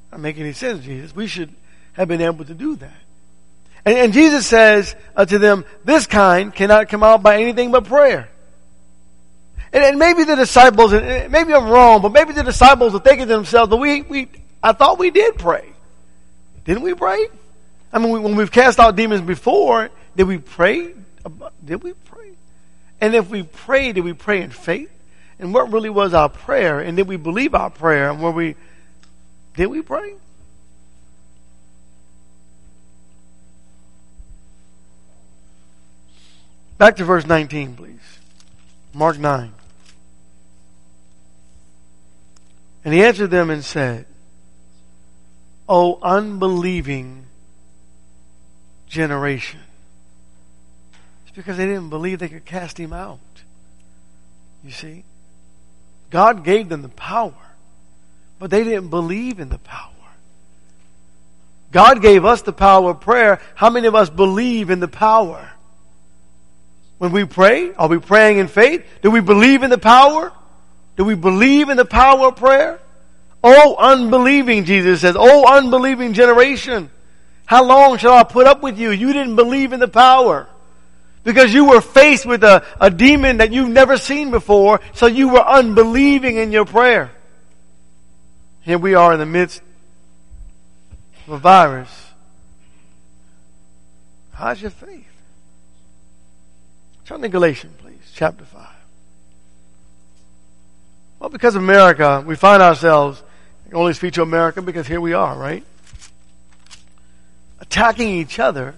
Not 0.09 0.21
make 0.21 0.37
any 0.37 0.53
sense, 0.53 0.85
Jesus. 0.85 1.13
We 1.13 1.27
should 1.27 1.53
have 1.91 2.07
been 2.07 2.21
able 2.21 2.45
to 2.45 2.53
do 2.53 2.77
that. 2.77 2.95
And, 3.83 3.97
and 3.97 4.13
Jesus 4.13 4.47
says 4.47 4.95
uh, 5.17 5.25
to 5.25 5.39
them, 5.39 5.65
this 5.83 6.07
kind 6.07 6.55
cannot 6.55 6.87
come 6.87 7.03
out 7.03 7.23
by 7.23 7.41
anything 7.41 7.71
but 7.71 7.83
prayer. 7.83 8.29
And, 9.73 9.83
and 9.83 9.99
maybe 9.99 10.23
the 10.23 10.37
disciples, 10.37 10.93
and 10.93 11.29
maybe 11.29 11.53
I'm 11.53 11.67
wrong, 11.67 12.01
but 12.01 12.13
maybe 12.13 12.31
the 12.31 12.43
disciples 12.43 12.95
are 12.95 13.01
thinking 13.01 13.27
to 13.27 13.33
themselves, 13.33 13.69
but 13.69 13.81
we, 13.81 14.01
we, 14.03 14.29
I 14.63 14.71
thought 14.71 14.97
we 14.97 15.11
did 15.11 15.37
pray. 15.37 15.67
Didn't 16.63 16.83
we 16.83 16.93
pray? 16.93 17.27
I 17.91 17.99
mean, 17.99 18.11
we, 18.11 18.19
when 18.19 18.37
we've 18.37 18.49
cast 18.49 18.79
out 18.79 18.95
demons 18.95 19.19
before, 19.19 19.89
did 20.15 20.23
we 20.23 20.37
pray? 20.37 20.93
Did 21.65 21.83
we 21.83 21.91
pray? 21.91 22.31
And 23.01 23.13
if 23.13 23.29
we 23.29 23.43
pray, 23.43 23.91
did 23.91 24.05
we 24.05 24.13
pray 24.13 24.41
in 24.41 24.49
faith? 24.49 24.89
And 25.43 25.53
what 25.53 25.73
really 25.73 25.89
was 25.89 26.13
our 26.13 26.29
prayer, 26.29 26.79
and 26.79 26.95
did 26.95 27.05
we 27.05 27.17
believe 27.17 27.53
our 27.53 27.69
prayer, 27.69 28.09
and 28.09 28.23
were 28.23 28.31
we, 28.31 28.55
did 29.57 29.67
we 29.67 29.81
pray? 29.81 30.13
Back 36.77 36.95
to 36.95 37.03
verse 37.03 37.25
19, 37.27 37.75
please. 37.75 37.99
Mark 38.93 39.19
9. 39.19 39.53
And 42.85 42.93
he 42.93 43.03
answered 43.03 43.27
them 43.27 43.49
and 43.49 43.65
said, 43.65 44.05
O 45.67 45.99
unbelieving 46.01 47.25
generation. 48.87 49.59
It's 51.23 51.35
because 51.35 51.57
they 51.57 51.65
didn't 51.65 51.89
believe 51.89 52.19
they 52.19 52.29
could 52.29 52.45
cast 52.45 52.79
him 52.79 52.93
out. 52.93 53.19
You 54.63 54.71
see? 54.71 55.03
God 56.13 56.43
gave 56.43 56.69
them 56.69 56.83
the 56.83 56.89
power, 56.89 57.33
but 58.37 58.51
they 58.51 58.63
didn't 58.63 58.89
believe 58.89 59.39
in 59.39 59.49
the 59.49 59.57
power. 59.57 59.89
God 61.71 62.03
gave 62.03 62.23
us 62.23 62.43
the 62.43 62.53
power 62.53 62.91
of 62.91 63.01
prayer. 63.01 63.41
How 63.55 63.71
many 63.71 63.87
of 63.87 63.95
us 63.95 64.11
believe 64.11 64.69
in 64.69 64.79
the 64.79 64.87
power? 64.87 65.49
When 66.99 67.13
we 67.13 67.25
pray, 67.25 67.73
are 67.73 67.87
we 67.87 67.97
praying 67.97 68.37
in 68.37 68.47
faith? 68.47 68.85
Do 69.01 69.09
we 69.09 69.21
believe 69.21 69.63
in 69.63 69.71
the 69.71 69.79
power? 69.79 70.31
Do 70.97 71.03
we 71.03 71.15
believe 71.15 71.69
in 71.69 71.77
the 71.77 71.83
power 71.83 72.27
of 72.27 72.35
prayer? 72.35 72.79
Oh, 73.43 73.75
unbelieving, 73.79 74.65
Jesus 74.65 75.01
says. 75.01 75.15
Oh, 75.17 75.51
unbelieving 75.51 76.13
generation. 76.13 76.91
How 77.47 77.63
long 77.63 77.97
shall 77.97 78.13
I 78.13 78.21
put 78.21 78.45
up 78.45 78.61
with 78.61 78.77
you? 78.77 78.91
You 78.91 79.13
didn't 79.13 79.35
believe 79.35 79.73
in 79.73 79.79
the 79.79 79.87
power. 79.87 80.47
Because 81.23 81.53
you 81.53 81.65
were 81.65 81.81
faced 81.81 82.25
with 82.25 82.43
a, 82.43 82.65
a 82.81 82.89
demon 82.89 83.37
that 83.37 83.53
you've 83.53 83.69
never 83.69 83.97
seen 83.97 84.29
before, 84.29 84.81
so 84.93 85.05
you 85.05 85.29
were 85.29 85.41
unbelieving 85.41 86.37
in 86.37 86.51
your 86.51 86.65
prayer. 86.65 87.11
Here 88.61 88.77
we 88.77 88.95
are 88.95 89.13
in 89.13 89.19
the 89.19 89.25
midst 89.25 89.61
of 91.27 91.33
a 91.33 91.37
virus. 91.37 91.89
How's 94.33 94.61
your 94.61 94.71
faith? 94.71 95.07
Turn 97.05 97.21
to 97.21 97.29
Galatians, 97.29 97.73
please, 97.79 98.11
chapter 98.13 98.43
5. 98.43 98.67
Well, 101.19 101.29
because 101.29 101.55
of 101.55 101.63
America, 101.63 102.23
we 102.25 102.35
find 102.35 102.61
ourselves, 102.61 103.23
I 103.65 103.69
can 103.69 103.77
only 103.77 103.93
speak 103.93 104.13
to 104.15 104.21
America 104.21 104.61
because 104.61 104.87
here 104.87 104.99
we 104.99 105.13
are, 105.13 105.37
right? 105.37 105.63
Attacking 107.61 108.09
each 108.09 108.39
other 108.39 108.75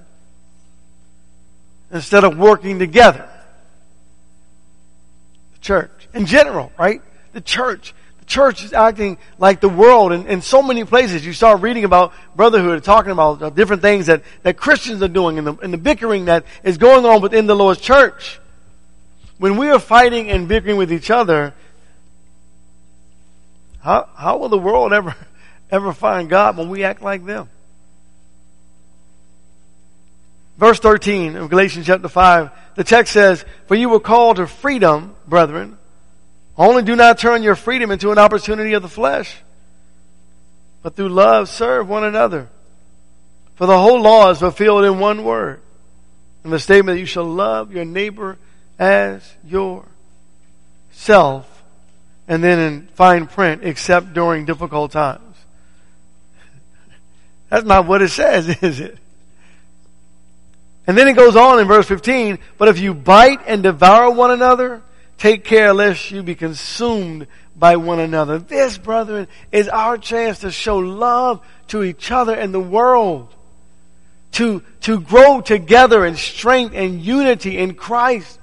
instead 1.96 2.24
of 2.24 2.38
working 2.38 2.80
together. 2.80 3.30
The 5.54 5.60
church, 5.60 6.10
in 6.14 6.26
general, 6.26 6.72
right? 6.78 7.02
The 7.34 7.42
church. 7.42 7.94
The 8.20 8.26
church 8.26 8.64
is 8.64 8.74
acting 8.74 9.18
like 9.38 9.62
the 9.62 9.70
world 9.70 10.12
in, 10.12 10.28
in 10.28 10.42
so 10.42 10.62
many 10.62 10.84
places. 10.84 11.26
You 11.26 11.34
start 11.34 11.62
reading 11.62 11.84
about 11.84 12.14
brotherhood, 12.36 12.84
talking 12.84 13.12
about 13.12 13.42
uh, 13.42 13.50
different 13.50 13.82
things 13.82 14.08
that, 14.08 14.24
that 14.44 14.58
Christians 14.58 15.02
are 15.02 15.08
doing 15.08 15.38
and 15.38 15.48
the, 15.48 15.56
and 15.58 15.72
the 15.72 15.78
bickering 15.78 16.26
that 16.26 16.46
is 16.64 16.78
going 16.78 17.06
on 17.06 17.22
within 17.22 17.46
the 17.48 17.56
Lord's 17.56 17.82
church. 17.82 18.40
When 19.38 19.58
we 19.58 19.70
are 19.70 19.80
fighting 19.80 20.30
and 20.30 20.48
bickering 20.48 20.78
with 20.78 20.92
each 20.92 21.12
other, 21.12 21.54
how, 23.80 24.10
how 24.16 24.38
will 24.38 24.50
the 24.50 24.58
world 24.58 24.92
ever, 24.92 25.16
ever 25.72 25.94
find 25.94 26.30
God 26.30 26.58
when 26.58 26.70
we 26.70 26.84
act 26.84 27.02
like 27.02 27.26
them? 27.26 27.50
Verse 30.58 30.80
13 30.80 31.36
of 31.36 31.50
Galatians 31.50 31.86
chapter 31.86 32.08
5, 32.08 32.50
the 32.76 32.84
text 32.84 33.12
says, 33.14 33.44
For 33.68 33.76
you 33.76 33.90
were 33.90 34.00
called 34.00 34.38
to 34.38 34.48
freedom, 34.48 35.16
brethren. 35.28 35.78
Only 36.58 36.84
do 36.84 36.96
not 36.96 37.18
turn 37.18 37.44
your 37.44 37.56
freedom 37.56 37.92
into 37.92 38.12
an 38.12 38.18
opportunity 38.18 38.74
of 38.74 38.82
the 38.82 38.88
flesh, 38.88 39.36
but 40.82 40.96
through 40.96 41.10
love 41.10 41.50
serve 41.50 41.90
one 41.90 42.06
another. 42.06 42.48
For 43.56 43.66
the 43.66 43.78
whole 43.78 44.02
law 44.02 44.30
is 44.32 44.40
fulfilled 44.40 44.86
in 44.86 45.00
one 45.00 45.26
word. 45.26 45.60
In 46.44 46.52
the 46.52 46.60
statement 46.60 46.96
that 46.96 47.00
you 47.00 47.06
shall 47.06 47.26
love 47.26 47.74
your 47.74 47.86
neighbor 47.86 48.38
as 48.78 49.34
yourself. 49.44 49.86
And 52.28 52.44
then 52.44 52.60
in 52.60 52.88
fine 52.96 53.28
print, 53.28 53.64
except 53.64 54.14
during 54.14 54.46
difficult 54.46 54.92
times. 54.92 55.36
That's 57.50 57.66
not 57.66 57.88
what 57.88 58.02
it 58.02 58.10
says, 58.10 58.48
is 58.62 58.80
it? 58.80 58.98
And 60.88 60.98
then 60.98 61.08
it 61.08 61.16
goes 61.16 61.36
on 61.36 61.60
in 61.60 61.68
verse 61.68 61.88
15, 61.88 62.40
but 62.58 62.68
if 62.68 62.80
you 62.80 62.94
bite 62.94 63.42
and 63.48 63.64
devour 63.64 64.12
one 64.12 64.32
another, 64.32 64.84
take 65.18 65.44
care 65.44 65.74
lest 65.74 66.12
you 66.12 66.22
be 66.22 66.36
consumed 66.36 67.28
by 67.56 67.78
one 67.78 68.00
another. 68.00 68.38
This, 68.38 68.78
brethren, 68.78 69.28
is 69.52 69.68
our 69.68 69.98
chance 69.98 70.40
to 70.40 70.52
show 70.52 70.78
love 70.78 71.46
to 71.68 71.84
each 71.84 72.12
other 72.12 72.36
and 72.36 72.54
the 72.54 72.60
world. 72.60 73.34
To, 74.34 74.62
to 74.82 75.00
grow 75.00 75.40
together 75.40 76.06
in 76.06 76.18
strength 76.18 76.76
and 76.76 77.02
unity 77.02 77.58
in 77.58 77.74
Christ 77.74 78.38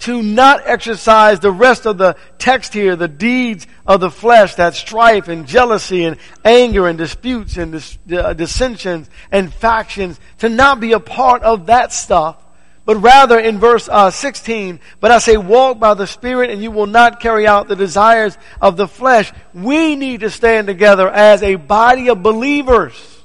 to 0.00 0.22
not 0.22 0.62
exercise 0.64 1.40
the 1.40 1.50
rest 1.50 1.86
of 1.86 1.98
the 1.98 2.16
text 2.38 2.72
here, 2.72 2.94
the 2.94 3.08
deeds 3.08 3.66
of 3.86 4.00
the 4.00 4.10
flesh, 4.10 4.54
that 4.54 4.74
strife 4.74 5.28
and 5.28 5.46
jealousy 5.46 6.04
and 6.04 6.16
anger 6.44 6.86
and 6.86 6.98
disputes 6.98 7.56
and 7.56 7.72
dis- 7.72 7.98
uh, 8.12 8.32
dissensions 8.32 9.10
and 9.32 9.52
factions, 9.52 10.20
to 10.38 10.48
not 10.48 10.78
be 10.80 10.92
a 10.92 11.00
part 11.00 11.42
of 11.42 11.66
that 11.66 11.92
stuff, 11.92 12.36
but 12.84 12.96
rather 12.96 13.38
in 13.38 13.58
verse 13.58 13.88
uh, 13.88 14.10
16, 14.10 14.80
but 15.00 15.10
I 15.10 15.18
say 15.18 15.36
walk 15.36 15.78
by 15.78 15.94
the 15.94 16.06
Spirit 16.06 16.50
and 16.50 16.62
you 16.62 16.70
will 16.70 16.86
not 16.86 17.20
carry 17.20 17.46
out 17.46 17.68
the 17.68 17.76
desires 17.76 18.38
of 18.60 18.76
the 18.76 18.88
flesh. 18.88 19.32
We 19.52 19.96
need 19.96 20.20
to 20.20 20.30
stand 20.30 20.68
together 20.68 21.10
as 21.10 21.42
a 21.42 21.56
body 21.56 22.08
of 22.08 22.22
believers 22.22 23.17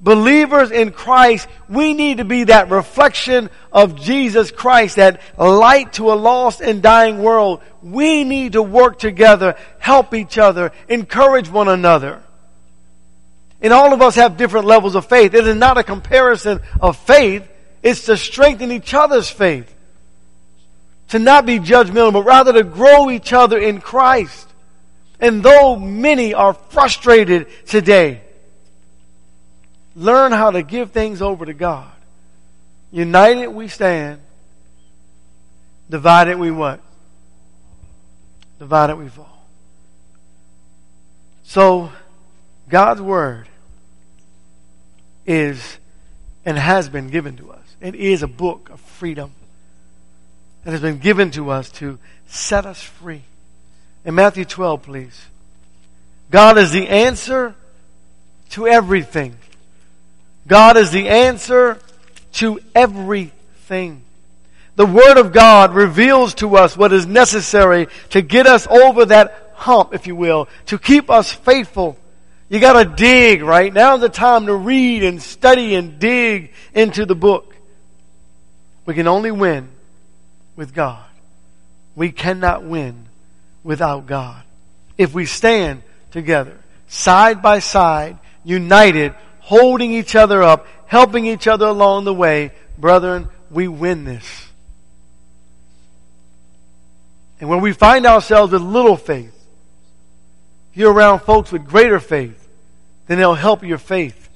believers 0.00 0.70
in 0.70 0.92
Christ, 0.92 1.48
we 1.68 1.94
need 1.94 2.18
to 2.18 2.24
be 2.24 2.44
that 2.44 2.70
reflection 2.70 3.50
of 3.72 4.00
Jesus 4.00 4.50
Christ, 4.50 4.96
that 4.96 5.20
light 5.36 5.94
to 5.94 6.12
a 6.12 6.14
lost 6.14 6.60
and 6.60 6.82
dying 6.82 7.18
world. 7.22 7.60
We 7.82 8.24
need 8.24 8.52
to 8.52 8.62
work 8.62 8.98
together, 8.98 9.56
help 9.78 10.14
each 10.14 10.38
other, 10.38 10.72
encourage 10.88 11.48
one 11.48 11.68
another. 11.68 12.22
And 13.60 13.72
all 13.72 13.92
of 13.92 14.02
us 14.02 14.14
have 14.14 14.36
different 14.36 14.66
levels 14.66 14.94
of 14.94 15.06
faith. 15.06 15.34
It 15.34 15.46
is 15.46 15.56
not 15.56 15.78
a 15.78 15.82
comparison 15.82 16.60
of 16.80 16.96
faith. 16.96 17.48
It's 17.82 18.04
to 18.06 18.16
strengthen 18.16 18.70
each 18.70 18.94
other's 18.94 19.28
faith. 19.28 19.74
To 21.08 21.18
not 21.18 21.46
be 21.46 21.58
judgmental, 21.58 22.12
but 22.12 22.22
rather 22.22 22.52
to 22.52 22.62
grow 22.62 23.10
each 23.10 23.32
other 23.32 23.58
in 23.58 23.80
Christ. 23.80 24.46
And 25.18 25.42
though 25.42 25.76
many 25.76 26.34
are 26.34 26.54
frustrated 26.54 27.48
today, 27.66 28.22
learn 29.98 30.30
how 30.30 30.52
to 30.52 30.62
give 30.62 30.92
things 30.92 31.20
over 31.20 31.44
to 31.44 31.52
God. 31.52 31.90
United 32.92 33.48
we 33.48 33.68
stand. 33.68 34.20
Divided 35.90 36.38
we 36.38 36.50
what? 36.50 36.80
Divided 38.58 38.96
we 38.96 39.08
fall. 39.08 39.46
So, 41.42 41.90
God's 42.68 43.00
Word 43.00 43.48
is 45.26 45.78
and 46.44 46.56
has 46.56 46.88
been 46.88 47.08
given 47.08 47.36
to 47.38 47.50
us. 47.50 47.76
It 47.80 47.94
is 47.94 48.22
a 48.22 48.28
book 48.28 48.70
of 48.70 48.80
freedom 48.80 49.32
that 50.64 50.70
has 50.70 50.80
been 50.80 50.98
given 50.98 51.30
to 51.32 51.50
us 51.50 51.70
to 51.72 51.98
set 52.26 52.66
us 52.66 52.82
free. 52.82 53.22
In 54.04 54.14
Matthew 54.14 54.44
12, 54.44 54.82
please. 54.82 55.26
God 56.30 56.56
is 56.58 56.72
the 56.72 56.88
answer 56.88 57.54
to 58.50 58.66
everything. 58.66 59.36
God 60.48 60.76
is 60.76 60.90
the 60.90 61.08
answer 61.08 61.78
to 62.34 62.58
everything. 62.74 64.02
The 64.76 64.86
Word 64.86 65.18
of 65.18 65.32
God 65.32 65.74
reveals 65.74 66.34
to 66.34 66.56
us 66.56 66.76
what 66.76 66.92
is 66.92 67.06
necessary 67.06 67.88
to 68.10 68.22
get 68.22 68.46
us 68.46 68.66
over 68.66 69.04
that 69.06 69.52
hump, 69.54 69.92
if 69.92 70.06
you 70.06 70.16
will, 70.16 70.48
to 70.66 70.78
keep 70.78 71.10
us 71.10 71.30
faithful. 71.30 71.98
You 72.48 72.60
gotta 72.60 72.84
dig, 72.88 73.42
right? 73.42 73.72
Now's 73.72 74.00
the 74.00 74.08
time 74.08 74.46
to 74.46 74.54
read 74.54 75.04
and 75.04 75.20
study 75.20 75.74
and 75.74 75.98
dig 75.98 76.52
into 76.74 77.04
the 77.04 77.14
book. 77.14 77.54
We 78.86 78.94
can 78.94 79.06
only 79.06 79.30
win 79.30 79.68
with 80.56 80.72
God. 80.72 81.04
We 81.94 82.10
cannot 82.10 82.64
win 82.64 83.06
without 83.62 84.06
God. 84.06 84.42
If 84.96 85.12
we 85.12 85.26
stand 85.26 85.82
together, 86.10 86.56
side 86.86 87.42
by 87.42 87.58
side, 87.58 88.18
united, 88.44 89.14
holding 89.48 89.94
each 89.94 90.14
other 90.14 90.42
up, 90.42 90.66
helping 90.84 91.24
each 91.24 91.46
other 91.46 91.64
along 91.64 92.04
the 92.04 92.12
way, 92.12 92.50
brethren, 92.76 93.26
we 93.50 93.66
win 93.66 94.04
this. 94.04 94.46
And 97.40 97.48
when 97.48 97.62
we 97.62 97.72
find 97.72 98.04
ourselves 98.04 98.52
with 98.52 98.60
little 98.60 98.98
faith, 98.98 99.34
you're 100.74 100.92
around 100.92 101.20
folks 101.20 101.50
with 101.50 101.64
greater 101.64 101.98
faith, 101.98 102.46
then 103.06 103.16
they'll 103.16 103.32
help 103.32 103.64
your 103.64 103.78
faith. 103.78 104.28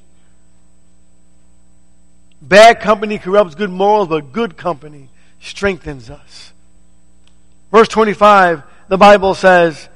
Bad 2.40 2.80
company 2.80 3.18
corrupts 3.18 3.54
good 3.54 3.70
morals, 3.70 4.08
but 4.08 4.32
good 4.32 4.56
company 4.56 5.10
strengthens 5.42 6.08
us. 6.08 6.54
Verse 7.70 7.88
25, 7.88 8.62
the 8.88 8.96
Bible 8.96 9.34
says, 9.34 9.90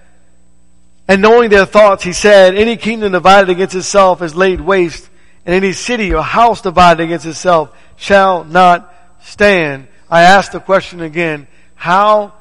and 1.09 1.23
knowing 1.23 1.51
their 1.51 1.67
thoughts, 1.67 2.03
he 2.03 2.13
said, 2.13 2.55
any 2.55 2.77
kingdom 2.77 3.13
divided 3.13 3.51
against 3.51 3.75
itself 3.75 4.23
is 4.23 4.35
laid 4.35 4.61
waste, 4.61 5.09
and 5.45 5.55
any 5.55 5.73
city 5.73 6.13
or 6.13 6.23
house 6.23 6.61
divided 6.63 7.03
against 7.05 7.27
itself 7.27 7.77
shall 7.97 8.45
not 8.45 8.93
stand. 9.23 9.87
I 10.11 10.23
ask 10.23 10.53
the 10.53 10.61
question 10.61 11.01
again, 11.01 11.47
how 11.75 12.33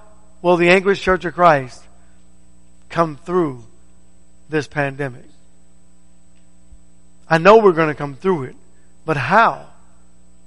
will 0.41 0.58
the 0.58 0.69
Anchorage 0.69 1.01
Church 1.01 1.25
of 1.25 1.34
Christ 1.34 1.84
come 2.89 3.17
through 3.17 3.63
this 4.49 4.67
pandemic? 4.67 5.25
I 7.30 7.38
know 7.38 7.58
we're 7.58 7.73
going 7.73 7.89
to 7.89 7.95
come 7.95 8.15
through 8.15 8.43
it, 8.43 8.56
but 9.06 9.17
how 9.17 9.67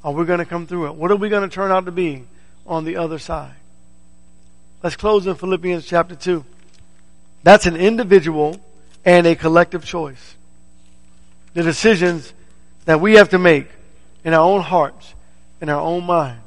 are 0.05 0.13
we 0.13 0.25
going 0.25 0.39
to 0.39 0.45
come 0.45 0.67
through 0.67 0.87
it? 0.87 0.95
What 0.95 1.11
are 1.11 1.17
we 1.17 1.29
going 1.29 1.49
to 1.49 1.53
turn 1.53 1.71
out 1.71 1.87
to 1.87 1.93
be 1.93 2.25
on 2.67 2.85
the 2.85 2.97
other 2.97 3.19
side? 3.19 3.55
Let's 4.83 4.97
close 4.97 5.27
in 5.27 5.35
Philippians 5.35 5.87
chapter 5.87 6.15
2. 6.15 6.45
That's 7.43 7.67
an 7.67 7.77
individual 7.77 8.61
and 9.05 9.27
a 9.27 9.35
collective 9.35 9.85
choice. 9.85 10.35
The 11.55 11.63
decisions 11.63 12.33
that 12.85 13.01
we 13.01 13.15
have 13.15 13.31
to 13.31 13.39
make 13.39 13.69
in 14.25 14.35
our 14.35 14.41
own 14.41 14.61
hearts, 14.61 15.15
in 15.61 15.69
our 15.69 15.81
own 15.81 16.05
minds. 16.05 16.43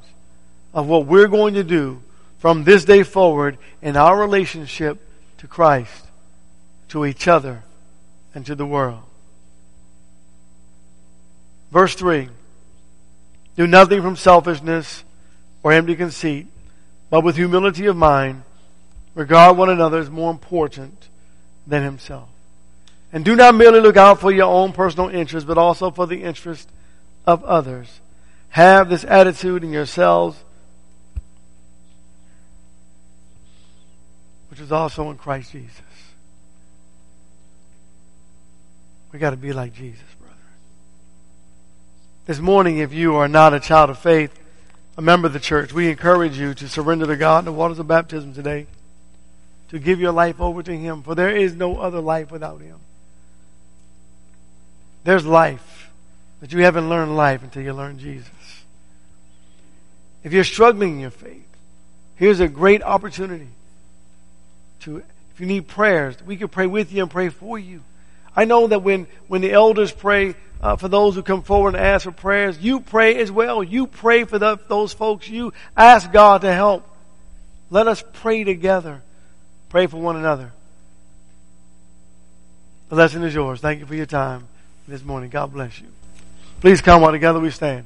of 0.74 0.88
what 0.88 1.06
we're 1.06 1.28
going 1.28 1.56
to 1.56 1.64
do 1.64 2.02
from 2.40 2.64
this 2.64 2.86
day 2.86 3.04
forward 3.04 3.58
in 3.82 3.98
our 3.98 4.18
relationship 4.18 5.00
to 5.38 5.48
Christ, 5.48 6.06
to 6.90 7.06
each 7.06 7.28
other, 7.28 7.64
and 8.34 8.46
to 8.46 8.56
the 8.56 8.66
world. 8.66 9.04
Verse 11.72 11.94
3 11.96 12.30
Do 13.56 13.68
nothing 13.68 14.02
from 14.02 14.16
selfishness 14.16 15.04
or 15.64 15.72
empty 15.72 15.96
conceit, 15.96 16.48
but 17.10 17.24
with 17.24 17.36
humility 17.36 17.86
of 17.88 17.96
mind, 17.96 18.44
regard 19.15 19.58
one 19.58 19.69
another 19.69 20.00
as 20.00 20.10
more 20.10 20.32
important 20.32 21.10
than 21.67 21.84
himself. 21.84 22.30
And 23.13 23.26
do 23.26 23.36
not 23.36 23.56
merely 23.56 23.82
look 23.82 23.97
out 23.97 24.19
for 24.19 24.32
your 24.32 24.52
own 24.52 24.71
personal 24.71 25.10
interest, 25.10 25.45
but 25.45 25.58
also 25.58 25.91
for 25.91 26.08
the 26.08 26.24
interest 26.24 26.69
of 27.28 27.43
others. 27.43 28.00
Have 28.50 28.89
this 28.89 29.04
attitude 29.04 29.63
in 29.63 29.71
yourselves, 29.71 30.38
which 34.50 34.60
is 34.60 34.71
also 34.71 35.10
in 35.10 35.17
Christ 35.17 35.52
Jesus. 35.52 35.82
We 39.12 39.19
got 39.19 39.32
to 39.32 39.38
be 39.38 39.52
like 39.52 39.74
Jesus, 39.74 40.04
brother. 40.19 40.36
This 42.26 42.39
morning, 42.39 42.78
if 42.78 42.93
you 42.93 43.15
are 43.15 43.28
not 43.28 43.54
a 43.54 43.60
child 43.60 43.89
of 43.89 44.00
faith, 44.00 44.34
a 44.97 45.02
member 45.02 45.28
of 45.28 45.34
the 45.34 45.39
church, 45.39 45.74
we 45.74 45.89
encourage 45.89 46.38
you 46.38 46.54
to 46.54 46.69
surrender 46.69 47.06
to 47.08 47.17
God 47.17 47.39
in 47.39 47.45
the 47.45 47.52
waters 47.52 47.80
of 47.80 47.88
baptism 47.88 48.34
today, 48.34 48.67
to 49.72 49.80
give 49.80 50.00
your 50.00 50.12
life 50.12 50.40
over 50.40 50.62
to 50.62 50.78
Him, 50.78 51.02
for 51.02 51.16
there 51.16 51.36
is 51.36 51.56
no 51.56 51.78
other 51.78 52.02
life 52.02 52.30
without 52.30 52.62
Him. 52.62 52.78
There's 55.06 55.26
life, 55.26 55.90
but 56.40 56.52
you 56.52 56.60
haven't 56.64 56.90
learned 56.90 57.16
life 57.16 57.42
until 57.42 57.64
you 57.64 57.74
learn 57.74 57.98
Jesus. 57.98 58.30
If 60.24 60.34
you're 60.34 60.44
struggling 60.44 60.96
in 60.96 61.00
your 61.00 61.10
faith, 61.10 61.48
here's 62.16 62.42
a 62.42 62.50
great 62.50 62.84
opportunity 62.84 63.48
to, 64.82 64.98
if 65.34 65.40
you 65.40 65.46
need 65.46 65.68
prayers, 65.68 66.16
we 66.26 66.36
can 66.36 66.50
pray 66.50 66.68
with 66.68 66.92
you 66.92 67.02
and 67.02 67.10
pray 67.10 67.30
for 67.30 67.58
you. 67.58 67.82
I 68.36 68.46
know 68.46 68.68
that 68.68 68.84
when, 68.84 69.08
when 69.28 69.42
the 69.42 69.54
elders 69.54 69.92
pray 69.92 70.36
uh, 70.62 70.76
for 70.76 70.90
those 70.90 71.16
who 71.16 71.24
come 71.24 71.44
forward 71.44 71.76
and 71.76 71.84
ask 71.84 72.04
for 72.04 72.12
prayers, 72.12 72.60
you 72.60 72.82
pray 72.82 73.18
as 73.18 73.32
well. 73.32 73.64
You 73.64 73.88
pray 73.88 74.26
for 74.26 74.38
the, 74.38 74.60
those 74.68 74.94
folks. 74.94 75.30
You 75.30 75.54
ask 75.76 76.12
God 76.12 76.42
to 76.42 76.54
help. 76.54 76.88
Let 77.70 77.88
us 77.88 78.04
pray 78.14 78.44
together. 78.44 79.02
Pray 79.72 79.88
for 79.88 80.02
one 80.02 80.18
another. 80.18 80.52
The 82.90 82.96
lesson 82.96 83.24
is 83.24 83.34
yours. 83.34 83.62
Thank 83.62 83.80
you 83.80 83.86
for 83.86 83.96
your 83.96 84.06
time 84.06 84.50
this 84.86 85.02
morning. 85.02 85.30
God 85.30 85.54
bless 85.54 85.80
you. 85.80 85.88
Please 86.60 86.82
come 86.82 87.02
while 87.02 87.14
together 87.14 87.40
we 87.40 87.52
stand 87.52 87.86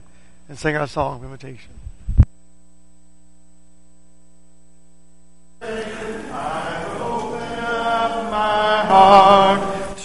and 0.50 0.58
sing 0.58 0.76
our 0.76 0.88
song 0.88 1.17
of 1.17 1.24
invitation. 1.26 1.69
I 5.62 6.88
open 7.00 7.60
up 7.60 8.32
my 8.32 8.86
heart 8.88 9.95